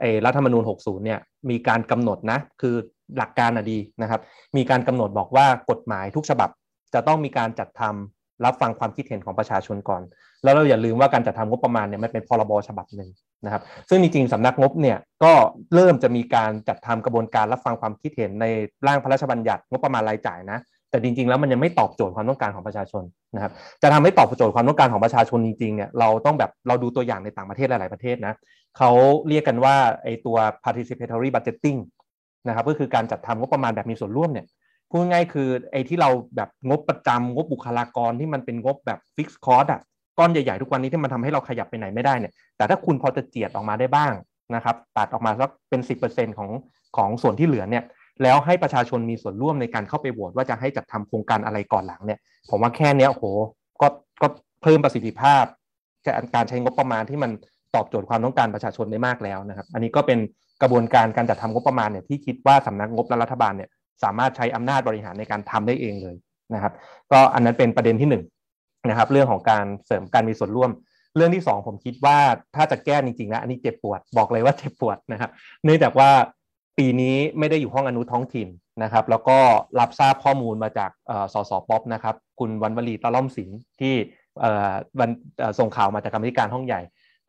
[0.00, 2.74] ไอ้รัฐธรรมนูญ 60 เนี่ยมีการกำหนดนะคือ
[3.18, 4.20] หลักการอะดีนะครับ
[4.56, 6.50] มีการกำหนดบอกว่ากฎหมายทุกฉบับ
[6.94, 10.02] จะต้องมีการจัดทำรับฟังความคิดเห็นของประชาชนก่อน
[10.44, 13.10] แล้วเราอย่าลืมว่าการจัดทำงบประมาณเนี่ยมันเป็นพรบฉบับหนึ่ง
[13.44, 15.32] นะครับ ซึ่งจริงๆสำนักงบเนี่ยก็
[15.74, 18.46] เริ่มจะมีการจัดทำกระบวนการรับฟังความคิดเห็นใน
[18.86, 20.58] ร่างพระราชบัญญัติงบประมาณรายจ่ายนะ
[20.90, 23.02] แต่จริงๆแล้วมันยังไม่ตอบโจทย์ความต้องการของประชาชน
[23.34, 28.34] นะครับ จะทำให้ตอบโจทย์ความต้องการของประชาชนจริงๆเนี่ยเราต้องแบบเราดูตัวอย่างในต่างประเทศหลายๆประเทศนะ
[28.78, 28.90] เขา
[29.28, 31.78] เรียกกันว่าไอตัว participatory budgeting
[32.48, 34.46] นะครับก็คือการจัดทำงบประมาณแบบมีส่วนร่วมเนี่ย
[34.90, 39.80] พูดง่ายคือไอ้ที่เราแบบงบประจำงบบุคลากรที่มันเป็นงบแบบฟิกซ์คอร์สอะ
[40.18, 44.12] ก้อนใหญ่ๆทุกวันนี้ที่มันทำให้เราขยับไปไหนไม่ได้เนี่ยแต่ถ้าคุณพอจะเจียดออกมาได้บ้าง
[44.54, 46.50] นะครับตัดออกมาสักเป็น 10%ของ
[46.96, 47.84] ของส่วนที่เหลือเนี่ย
[48.22, 52.18] แล้วให้ประชาชนมีส่วนร่วมในการเข้าไปโหวตว่าจะให้จัดทำโครงการอะไรก่อนหลังเนี่ย
[52.50, 53.24] ผมว่าแค่เนี้ยโห
[53.80, 53.88] ก็
[54.22, 54.26] ก็
[54.62, 55.44] เพิ่มประสิทธิภาพ
[56.34, 57.30] การใช้งบประมาณที่มัน
[57.74, 60.18] ตอบโจทย์ความต้องการประชาชนได้มากแล้วนะครับ อันนี้ก็เป็น
[60.62, 63.70] กระบวนการการจัดทำงบประมาณเนี่ยที่คิดว่าสำนักงบและรัฐบาลเนี่ย
[64.02, 66.16] สามารถใช้อำนาจบริหารในการทำได้เองเลย
[66.54, 66.72] นะครับ
[67.12, 68.24] ก็อันนั้นเป็นประเด็นที่หนึ่ง
[68.88, 70.70] นะครับ เรื่องของการเสริมการมีส่วนร่วม
[71.16, 72.18] เรื่องที่สองผมคิดว่า
[72.56, 75.30] ถ้าจะแก้จริงๆนะอันนี้เจ็บปวดบอกเลยว่าเจ็บปวดนะครับ
[75.64, 76.10] เนื่องจากว่า
[76.78, 78.48] ปีนี้ไม่ได้อยู่ห้องอนุท้องถิ่น
[78.82, 79.38] นะครับ แล้วก็
[79.80, 80.90] รับทราบข้อมูลมาจาก
[81.32, 83.94] สสป๊อปนะครับ คุณวันวลีตะล่อมสินที่
[85.00, 85.10] วัน
[85.58, 86.80] ส่งข่าวมาจากกรรมธิการห้องใหญ่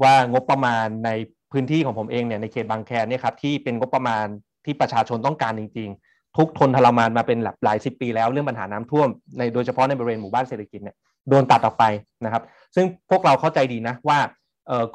[0.03, 1.09] ว่างบประมาณใน
[1.51, 4.25] พื้นที่ของผมเองเนี่ยในเขตบางแคเนี่ยครับที่เป็นงบประมาณ
[4.65, 5.89] ที่ประชาชนต้องการจริง
[6.37, 9.07] ทุกทนทรมานมาเป็นหลายสิบปีแล้วเรื่องปัญหาน้ำท่วม
[9.37, 10.95] ในโดยเฉพาะในบริเวณหมู่บ้านเศรษฐกิจเนี่ย
[11.29, 11.83] โดนตัดออกไป
[12.25, 12.43] นะครับ
[12.75, 14.19] ซึ่งพวกเราเข้าใจดีนะว่า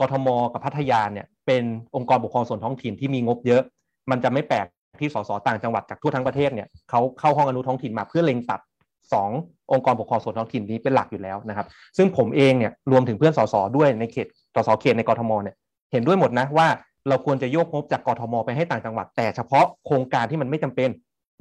[0.00, 1.62] กทมกับพัทยาเนี่ยเป็น
[1.96, 3.62] องค์กรปกครองส่วนท้องถิ่นที่มีงบเยอะ
[4.10, 4.66] มันจะไม่แปลก
[5.00, 9.30] ที่สสต่างจังหวัดจากทั่วทั้งประเทศเนี่ยเขาเข้าห้องอนุท้องถิ่นมาเพื่อเล็งตัด2อง
[9.72, 15.54] องค์กรปกครองส่วนท้องถิ่นนี้เป็นหลักอยู่แล้วนะครับ ซึ่งผมเองเนี่ยรวมถึงเพื่อนสสด้วยในเขตสสเขตในกรทมเนี่ย
[15.92, 16.66] เห็นด้วยหมดนะว่า
[17.08, 20.90] เราควรจะโยกงบจากกรทม ไปให้ต่างจังหวัด แต่เฉพาะโครงการที่มันไม่จำเป็น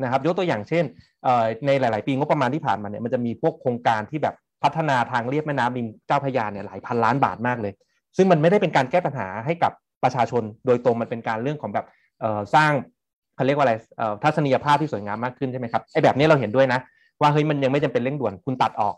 [0.04, 0.84] นะครับ ยกตัวอย่างเช่น
[1.66, 7.74] ในหลาย ๆ ปีงบประมาณที่ผ่านมาเนี่ยมันจะมีพวกโครงการที่แบบพัฒนาทางเรียบแม่น้ำริมเจ้าพระยาเนี่ยหลายพันล้านบาทมากเลย
[8.18, 9.72] ซึ่งมันไม่ได้เป็นการแก้ปัญหาให้กับ
[10.04, 11.86] ประชาชนโดยตรงมันเป็นการเรื่องของแบบ
[12.56, 12.72] สร้าง
[13.36, 13.74] เขาเรียกว่าอะไร
[14.24, 16.80] ทัศนียภาพที่สวยงามมากขึ้นใช่ไหมครับไอ้แบบนี้เราเห็นด้วยนะ
[17.22, 18.96] ว่าเฮ้ยมันยังไม่จำเป็นเร่งด่วนคุณตัดออก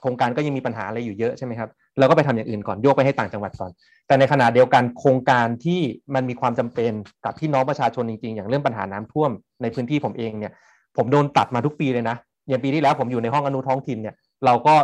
[0.00, 3.70] โครงการก็ยังมีปัญหาอะไรอยู่เยอะใช่ไหมครับเราก็ไปทำอย่างอื่นก่อนโยกไปให้ต่างจังหวัดก่อน
[4.06, 5.80] แต่ในขณะเดียวกันโครงการที่
[6.14, 6.92] มันมีความจำเป็น
[7.24, 9.30] กับพี่น้องประชาชนจริงๆ อย่างเรื่องปัญหาน้ำท่วม
[9.62, 10.52] ในพื้นที่ผมเองเนี่ย
[10.96, 12.16] ผมโดนตัดมาทุกปีเลยนะ
[12.48, 14.74] อย่างปีที่แล้วผมอยู่ในห้องอนุท้องถิ่นเนี่ยเราก็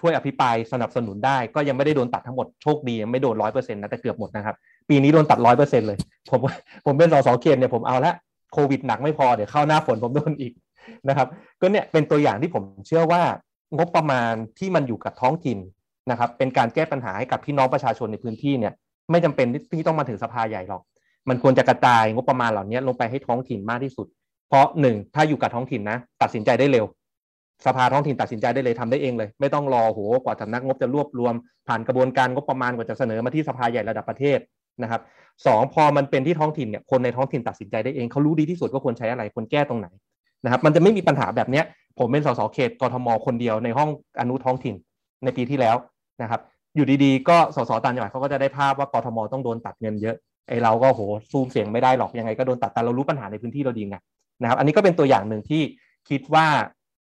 [0.00, 4.56] ช่วยอภิปรายสนับสนุนได้ ก็ยังไม่ได้โดนตัดทั้งหมดโชคดียังไม่โดนร้อยเปอร์เซ็นต์นะแต่เกือบหมดนะครับ
[4.88, 5.98] ปีนี้โดนตัดร้อยเปอร์เซ็นต์เลย
[6.30, 6.40] ผม
[6.86, 8.12] ผมเป็นสสเขตเนี่ยผมเอาละ
[8.52, 10.52] โควิดหนักไม่พอเดี๋ยวเข้าหน้าฝนผมโดนอีก
[11.08, 11.28] นะครับ
[11.60, 13.22] ก็เนี่ยเป็นตัวอย่างที่ผมเชื่อว่า
[13.76, 15.58] งบประมาณที่มันอยู่กับท้องถิ่น
[16.10, 18.72] นะครับ เป็นการแก้ปัญหาให้กับพี่น้องประชาชนในพื้นที่เนี่ย
[19.10, 20.82] ไม่จำเป็นที่ต้องมาถึงสภาใหญ่หรอก
[21.28, 24.06] มันควรจะกระจายงบประมาณเหล่านี้ลงไปให้ท้องถิ่นมากที่สุด
[24.48, 26.86] เพราะหนึ่งถ้าอยู่กับท้องถิ่นนะ ตัดสินใจได้เร็ว
[27.66, 31.34] สภาท้องถิ่นตัดสินใจได้เลยทำได้เองเลย ไม่ต้องรอโหกว่าสำนักงบจะรวบรวม
[31.68, 34.38] ผ่านกระบวนการงบประมาณกว่าจะเสนอมาที่สภาใหญ่ระดับประเทศ
[34.82, 35.00] นะครับ
[35.46, 39.88] สองพอมันเป็นที่ท้องถิ่นเนี่ยคนในท้องถิ่นตัดสินใจได้เองเขารู้ดีที่สุดว่าควรใช้อะไรควรแก้ตรงไหน
[40.44, 41.64] นะครับ มันจะไม่มีปัญหาแบบเนี้ย
[41.98, 43.88] ผมเป็นสสเขตกทมคนเดียวในห้อง
[44.20, 44.74] อนุท้องถิ่น
[45.24, 45.76] ในปีที่แล้ว
[46.22, 46.40] นะครับ
[46.76, 50.16] อยู่ดีๆ ก็สสต่างจังหวัดเขาก็จะได้ภาพว่ากทมต้องโดนตัดเงินเยอะ
[50.48, 53.96] ไอเราก็โหซูมเสียงไม่ได้หรอกยังไงก็โดนตัดแต่เรารู้ปัญหาในพื้นที่เราดีไง
[54.42, 55.62] นะครับ อันนี้ก็เป็นตัวอย่างหนึ่งที่
[56.08, 56.46] คิดว่า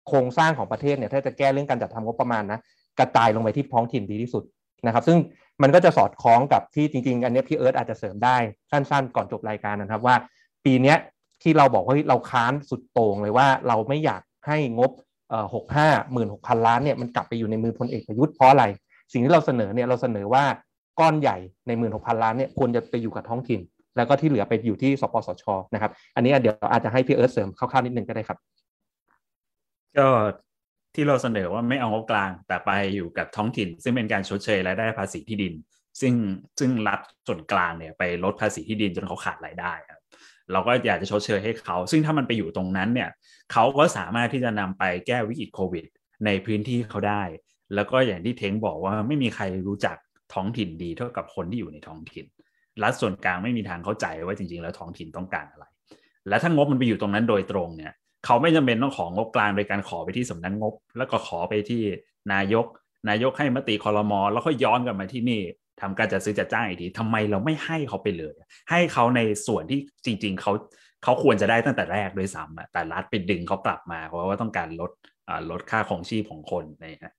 [0.08, 2.58] โครงสร้างของประเทศเนี่ยถ้าจะแก้เรื่องการจัดทำงบประมาณนะ
[2.98, 4.42] กระจายลงไปที่ท้องถิ่นดีที่สุด
[4.86, 5.18] นะครับ ซึ่ง
[5.62, 8.36] มันก็จะสอดคล้องกับที่จริง ๆ อันนี้พี่เอิร์ธอาจจะเสริมได้
[8.70, 10.16] สั้น ๆ ก่อนจบรายการนะครับว่า
[10.64, 10.94] ปีนี้
[11.42, 14.90] ที่เราบอกว่าเราค้านสุดโต่งเลยว่าเราไม่อยากให้งบ
[15.54, 18.64] หกห้าหมื่นหกพันล้านเนี่ยมันกลับไปอยู่ในมือพลเอกประยุทธ์เพราะอะไร
[19.12, 20.44] สิ่งที่เราเสนอเนี่ยเราเสนอว่า
[21.00, 21.36] ก้อนใหญ่
[21.66, 23.60] ในหมื่นหกพันล้านเนี่ยควรจะไปอยู่กับท้องถิ่น
[23.96, 28.38] แล้วก็ที่เหลือไปอยู่ที่สปสชนะครับ อันนี้เดี๋ยวอาจจะให้พี่เอิร์ธเสริมคร่าวๆนิดนึงก็ได้ครับ
[29.98, 30.08] ก็
[30.94, 35.54] ที่เราเสนอว่าไม่เอางบกลาง แต่ไปอยู่กับท้องถิ่น ซึ่งเป็นการชดเชยรายได้ภาษีที่ดิน
[36.00, 36.14] ซึ่ง
[36.58, 40.00] ซึ่งรัฐส่วนกลางเนี่ยไปลดภาษีที่ดินจนเขาขาดรายได้ครับ
[40.52, 43.10] เราก็อยากจะชดเชยให้เขา ซึ่งถ้ามันไปอยู่ตรงนั้นเนี่ย
[43.52, 45.84] เขาก็สามารถที่จะนำไปแก้วิกฤตโควิด
[46.26, 47.22] ในพื้นที่เขาได้
[47.74, 49.96] แล้วก็อย่างที่เทงบอกว่าไม่มีใครรู้จัก
[50.34, 52.26] ท้องถิ่นดีเท่ากับคนที่อยู่ในท้องถิ่น
[52.82, 55.64] รัฐส่วนกลางไม่มีทางเข้าใจว่าจริง ๆ แล้วท้องถิ่นต้องการอะไร
[56.28, 57.92] และถ้างบมันไปอยู่ตรงนั้นโดยตรงเนี่ย
[58.24, 61.82] เขาไม่จำเป็นต้องของงบกลางโดยการขอไปที่สำนักงงบ แล้วก็ขอไปที่
[62.32, 62.66] นายก
[63.08, 65.40] นายกให้มติคอรมอแล้วก็ย้อนกลับมาที่นี่
[65.80, 68.34] ทำการจัดซื้อจัดจ้างอีกทีทำไมเราไม่ให้เขาไปเลย
[68.70, 70.52] ให้เขาในส่วนที่จริง ๆเขา
[71.04, 74.92] เขาควรจะได้ตั้งแต่แรกด้วยซ้ำแต่รัฐไปดึงเขากลับมา เพราะว่าต้องการลด
[75.50, 77.12] ลดค่าของชีพของคนนะฮะ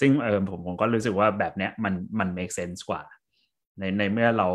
[0.00, 3.02] ซึ่งเออผมผมก็รู้สึกว่าแบบเนี้ยมันมัน make sense กว่า
[3.78, 4.48] ในในเมื่อเรา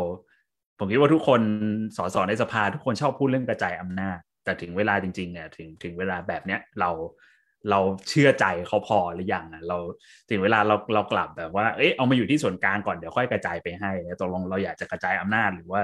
[0.78, 1.40] ผมคิดว่าทุกคน
[1.96, 6.90] สสในสภาทุกคนชอบพูดเรื่องกระจายอำนาจ แต่ถึงเวลาจริงๆเนี่ยถึงถึงเวลาแบบเนี้ยเรา
[7.70, 9.76] เราเชื่อใจเขาพอหรือยังอะเรา
[10.30, 15.82] ถึงเวลาเราเรากลับแบบว่าเอ๊ะเอามาอยู่ที่ส่วนกลางก่อนเดี๋ยวค่อยกระจายไปให้ตกลงเราอยากจะกระจายอำนาจหรือว่า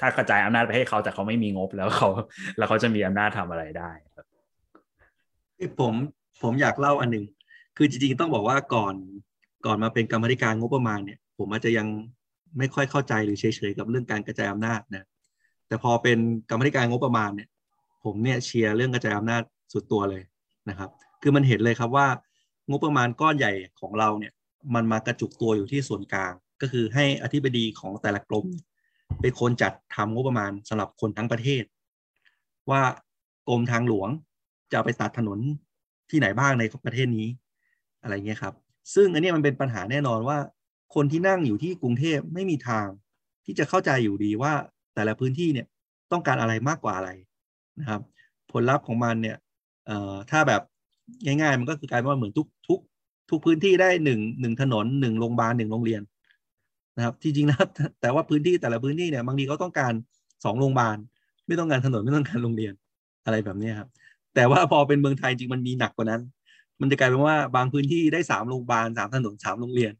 [0.00, 2.08] ถ้ากระจายอำนาจไปให้เขาแต่เขาไม่มีงบแล้วเขา
[2.56, 4.26] แล้วเขาจะมีอำนาจทำอะไรได้ครับ
[5.80, 5.94] ผม
[6.42, 7.24] ผมอยากเล่าอันหนึ่ง
[7.76, 8.94] คือจริงๆต้องบอกว่าก่อน
[9.66, 11.86] ก่อนมาเป็นกรรมธิการงบประมาณเนี่ย ผมอาจจะยัง
[12.58, 15.04] ไม่ค่อยเข้าใจหรือเฉยๆกับเรื่องการกระจายอำนาจนะ
[15.68, 16.18] แต่พอเป็น
[16.50, 17.48] กรรมธิการงบประมาณเนี่ย
[18.04, 20.22] ผมเนี่ยเชียร์เรื่องกระจายอำนาจสุดตัวเลย
[20.68, 20.90] นะครับ
[21.22, 22.06] คือมันเห็นเลยครับว่า
[22.70, 24.32] งบประมาณก้อนใหญ่ของเราเนี่ย
[24.74, 28.46] มันมากระจุกตัวอยู่ที่ส่วนกลาง ก็คือให้อธิบดีของแต่ละกรม
[29.20, 31.64] เป็นคนจัดทำงบประมาณสำหรับคนทั้งประเทศ
[32.70, 32.82] ว่า
[33.48, 34.08] กรมทางหลวง
[34.72, 35.38] จะไปตัดถนน
[36.10, 37.28] ที่ไหนบ้างในประเทศนี้
[38.02, 38.54] อะไรเงี้ยครับ
[38.94, 40.38] ซึ่งอันนี้มันเป็นปัญหาแน่นอนว่า
[40.94, 42.86] คนที่นั่งอยู่ที่กรุงเทพไม่มีทาง
[43.44, 44.52] ที่จะเข้าใจอยู่ดีว่า
[44.94, 45.66] แต่ละพื้นที่เนี่ย
[46.12, 47.10] ต้องการอะไรมากกว่าอะไร
[47.80, 48.00] นะครับ
[48.52, 49.36] ผลลัพธ์ของมันเนี่ย
[50.30, 50.62] ถ้าแบบ
[51.24, 52.80] ง่าย ๆ มันก็คือกลายเป็นว่าเหมือนทุกทุก
[53.30, 56.02] ทุกพื้นที่ได้หนึ่งหนึ่งถนนหนึ่งโรงพยาบาลหนึ่งโรงเรียน
[56.96, 57.58] นะครับจริงๆนะ
[58.00, 59.92] แต่ว่าพื้นที่แต่ละพื้นที่เนี่ยบางทีเขาต้องการ
[60.44, 60.96] สองโรงพยาบาล
[61.46, 62.72] ไม่ต้องการถนนไม่ต้องการโรงเรียน
[63.24, 63.88] อะไรแบบนี้ครับ
[64.34, 66.22] แต่ว่าพอเป็นเมืองไทยจริงมันมีหนักกว่านั้น
[66.80, 69.92] มันจะกลายเป็นว่าบางพื้นที่ได้สามโรงพยาบาลสามถนนสามโรงเรียน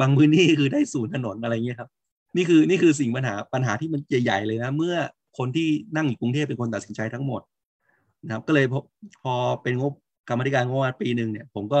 [0.00, 1.90] บางพื้นที่คือได้ศูนย์ถนนอะไรเงี้ยครับ
[2.36, 4.94] นี่คือนี่คือสิ่งปัญหาปัญหาที่มันใหญ่ๆเลยนะ เมื่อ
[5.38, 7.42] คนที่นั่งอยู่กรุงเทพเป็นคนตัดสินใจทั้งหมด
[8.24, 8.80] นะครับ ก็เลยพอ
[9.22, 9.92] พอเป็นงบ
[10.28, 11.80] กรรมธิการงบประมาณปีหนึ่งเนี่ย ผมก็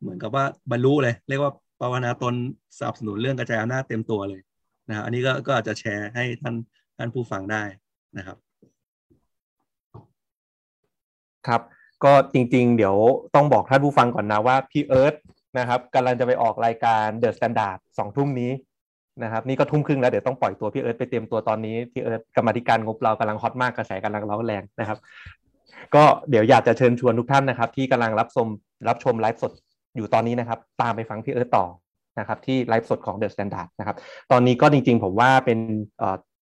[0.00, 2.34] เหมือนกับว่าบรรลุเลย เรียกว่าภาวนาตน
[2.78, 4.40] สนับสนุนเรื่องกระจายอำนาจเต็มตัวเลย
[4.88, 6.54] นะครับอันนี้ก็ก็อาจจะแชร์ให้ท่าน
[6.96, 7.62] ท่านผู้ฟังได้
[8.18, 8.36] นะครับ
[11.46, 11.62] ครับ
[12.04, 12.96] ก็จริง ๆ เดี๋ยว
[13.34, 15.14] ต้องบอกท่านผู้ฟังก่อนนะว่าพี่เอิร์ธ
[15.58, 18.50] นะครับกำลังจะไปออกรายการ The Standard สองทุ่มนี้
[19.22, 24.98] นะครับนี่ก็ทุ่มครึ่งแล้วเดี๋ยวต้องปล่อยตัวพี่เอิร์ธไปเตรียมตัวตอนนี้พี่เอิร์ธกรรมธิการงบเรากำลังฮอตมากกระแสกำลังร้อนแรงนะครับ
[25.94, 28.46] ก็เดี๋ยวอยากจะเชิญชวนทุกท่านนะครับ ที่กำลังรับชม
[28.88, 29.52] รับชมไลฟ์สด
[29.96, 31.64] อยู่ตอนนี้นะครับ ตามไปฟังพี่เอิร์ธต่อ
[32.18, 33.96] นะครับ ที่ไลฟ์สดของ The Standard นะครับ
[34.32, 35.58] ตอนนี้ก็จริงๆผมว่าเป็น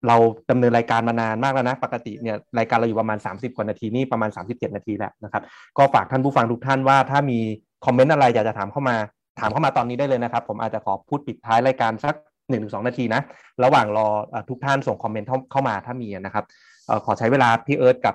[0.08, 0.16] เรา
[0.50, 5.42] ดำเนินรายการมานานมากแล้วนะ ปกติเนี่ยรายการเราอยู่ประมาณ 30 กว่านาทีนี่ประมาณ 37 นาทีแล้วนะครับ
[5.78, 7.38] ก็ฝากท่านผู้ฟังทุกท่านว่าถ้ามี
[7.84, 8.96] คอมเมนต์อะไรอยากจะถามเข้ามา
[9.40, 12.14] ถามเข้ามาตอนนี้ได้เลยนะครับ ผมอาจจะขอพูดปิดท้ายรายการสัก
[12.46, 13.20] 1นถึงสองนาทีนะ
[13.64, 16.44] ระหว่างรออทุกท่านส่งคอมเมนต์เข้ามาถ้ามีนะครับ
[16.88, 18.14] อขอใช้เวลาพี่เอิร์ธกับ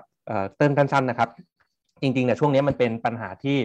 [0.56, 1.30] เติ้ลสั้นๆนะครับ
[2.02, 3.58] จริงๆเนี่ยช่วงนี้มันเป็นปัญหาที่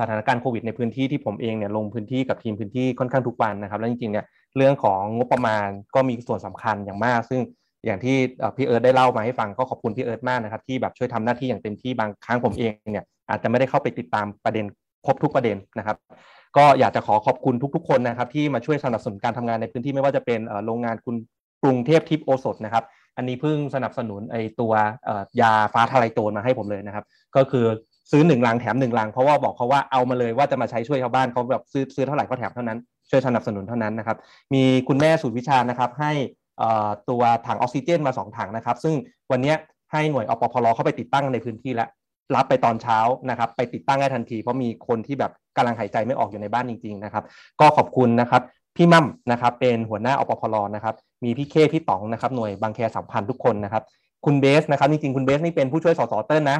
[0.00, 4.26] สถานการณ์โควิดในพื้นที่ที่ผมเองเนี่ยลงพื้นที่กับทีมพื้นที่ค่อนข้างทุกวันนะครับ แล้วจริงๆเนี่ย
[4.56, 7.40] เรื่องของงบประมาณก็มีส่วนสำคัญอย่างมาก ซึ่ง
[7.86, 8.16] อย่างที่
[8.56, 14.64] พี่เอิร์ธได้เล่ามาให้ฟังก็ขอบคุณพี่เอิร์ธมากนะครับที่แบบช่วยทำหน้าที่อย่างเต็มที่บางครั้งผมเองเนี่ยอาจจะไม่ได้เข้าไปติดตามประเด็น
[15.06, 15.96] ครบทุกประเด็นนะครับ
[16.56, 21.16] ก็อยากจะขอขอบคุณทุก ๆ คนนะครับที่มาช่วยสนับสนุนการทำงานในพื้นที่ไม่ว่าจะเป็นโรงงานคุณ
[21.62, 22.84] กรุงเทพทิพย์โอสถนะครับ
[23.16, 24.72] อันนี้เพิ่งสนับสนุนไอตัว
[25.40, 27.04] ยาฟ้าทลายโจรมาให้ผมเลยนะครับ
[27.36, 27.66] ก็คือ
[28.10, 32.78] ซื้อหนึ่งลังแถมหนึ่งลังเพราะว่าบอกเขาว่าเอามาเลยว่าจะมาใช้ช่วยชาวบ้านเขาแบบซื้อซื้อเท่าไหร่ก็แถมเท่านั้น
[33.10, 34.16] ช่วยสนับสนุนเท่านั้นนะครับ
[34.54, 36.12] มีคุณแม่สูตรวิชานะครับ ให้
[37.10, 38.94] ตัวถังออกซิเจนมาสองถังนะครับ ซึ่ง
[39.30, 39.54] วันนี้
[39.92, 41.88] ให้หน่วยอปพลเข้าไปติดตั้งในพื้นที่แล้ว
[42.34, 42.98] รับไปตอนเช้า
[43.30, 47.24] นะครับ ไปติดตั้งได้ทันทีเพราะมีคนที่แบบ กำลังหายใจไม่ออกอยู่ในบ้านจริงๆนะครับ
[47.60, 48.42] ก็ขอบคุณนะครับ
[48.76, 50.94] พี่มั่มนะครับเป็นหัวหน้าอปพรนะครับ
[51.24, 53.82] มีพี่เคพี่ต๋องนะครับหน่วยบางแคสัมพันธ์ทุกคนนะครับ
[54.24, 56.58] คุณเบสนะครับจริงๆคุณเบสนี่เป็นผู้ช่วยสสเติ้ลนะ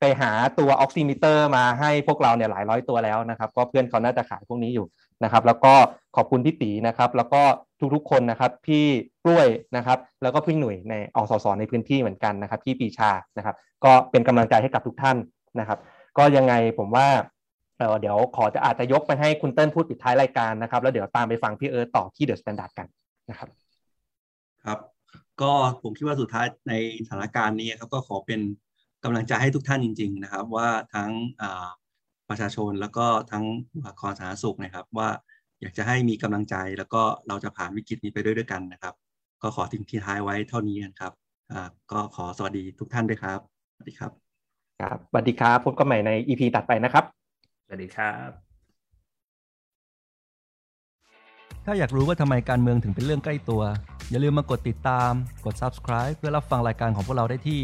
[0.00, 4.86] ไปหาตัว oximeter มาให้พวกเราเนี่ยหลายร้อยตัวแล้วนะครับ ก็เพื่อนเขาน่าจะขายพวกนี้อยู่
[5.24, 5.74] นะครับ แล้วก็
[6.16, 7.42] ขอบคุณพี่ตีนะครับ แล้วก็
[7.94, 8.84] ทุกๆคนนะครับ พี่
[9.24, 13.54] กล้วยนะครับ แล้วก็พี่หน่วยในอสสในพื้นที่เหมือนกันนะครับ พี่ปีชานะครับ
[13.84, 15.16] ก็เป็นกำลังใจให้กับทุกท่าน
[15.60, 15.78] นะครับ
[16.18, 17.06] ก็ยังไงผมว่า
[17.78, 22.86] เอ่อเดี๋ยวขอจะอาจจะยกไปให้คุณเติ้ลพูดปิดท้ายรายการนะครับ แล้วเดี๋ยวตามไปฟังพี่เอิร์ธต่อที่ The Standard กัน
[23.30, 23.48] นะครับ
[24.64, 24.78] ครับ
[25.40, 25.52] ก็
[25.82, 26.74] ผมคิดว่าสุดท้ายใน
[27.06, 28.40] สถานการณ์นี้ครับก็ขอเป็น
[29.04, 31.10] กำลังใจให้ทุกท่านจริง ๆ นะครับ ว่าทั้ง
[31.42, 31.68] อ่า
[32.28, 35.08] ประชาชนแล้วก็ทั้งบุคลากรสาธารณสุขนะครับ ว่า
[35.60, 38.94] อยากจะให้มีกำลังใจแล้วก็เราจะผ่านวิกฤตนี้ไปด้วยด้วยกันนะครับ
[39.42, 41.12] ก็ขอทิ้งที่ท้ายไว้เท่านี้นะครับ
[41.52, 43.40] อ่าก็ขอสวัสดีทุกท่านด้วยครับ
[43.74, 44.12] สวัสดีครับ
[44.80, 47.17] ครับสวัสดีครับพบกันใหม่ใน EP ตัดไปนะครับ
[47.70, 48.30] สวัสดีครับ
[51.64, 53.62] ถ้าอยากรู้ว่าทำไมการเมืองถึงเป็นเรื่องใกล้ตัว
[54.10, 55.12] อย่าลืมมากดติดตาม
[55.44, 57.60] กด subscribe เพื่อรับฟังรายการของพวกเราได้ที่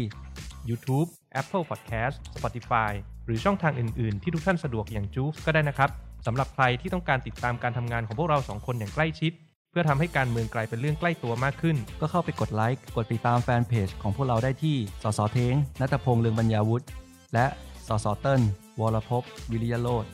[0.69, 1.07] YouTube
[1.41, 2.91] Apple Podcast Spotify
[3.25, 5.89] หรือช่องทางอื่น ๆ ที่ทุกท่านสะดวกอย่างจูฟก็ได้นะครับ
[6.25, 9.31] สำหรับใครที่ต้องการติดตามการทำงานของพวกเราสองคนอย่างใกล้ชิด
[9.71, 16.85] เพื่อทำให้การเมืองกลายเป็นเรื่องใกล้ตัวมากขึ้น ก็เข้าไปกดไลค์ กดติดตามแฟนเพจของพวกเราได้ที่ สสเทงนัตพงษ์เลืองบรรยาวุฒิ
[17.33, 17.45] และ
[17.87, 18.41] สสเติ้ล
[18.81, 19.11] วรพ
[19.51, 20.05] วิริยโลด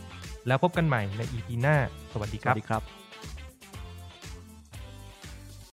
[0.47, 1.76] แล้วพบกันใหม่ในอีพีหน้า
[2.12, 2.55] สวัสดีครับ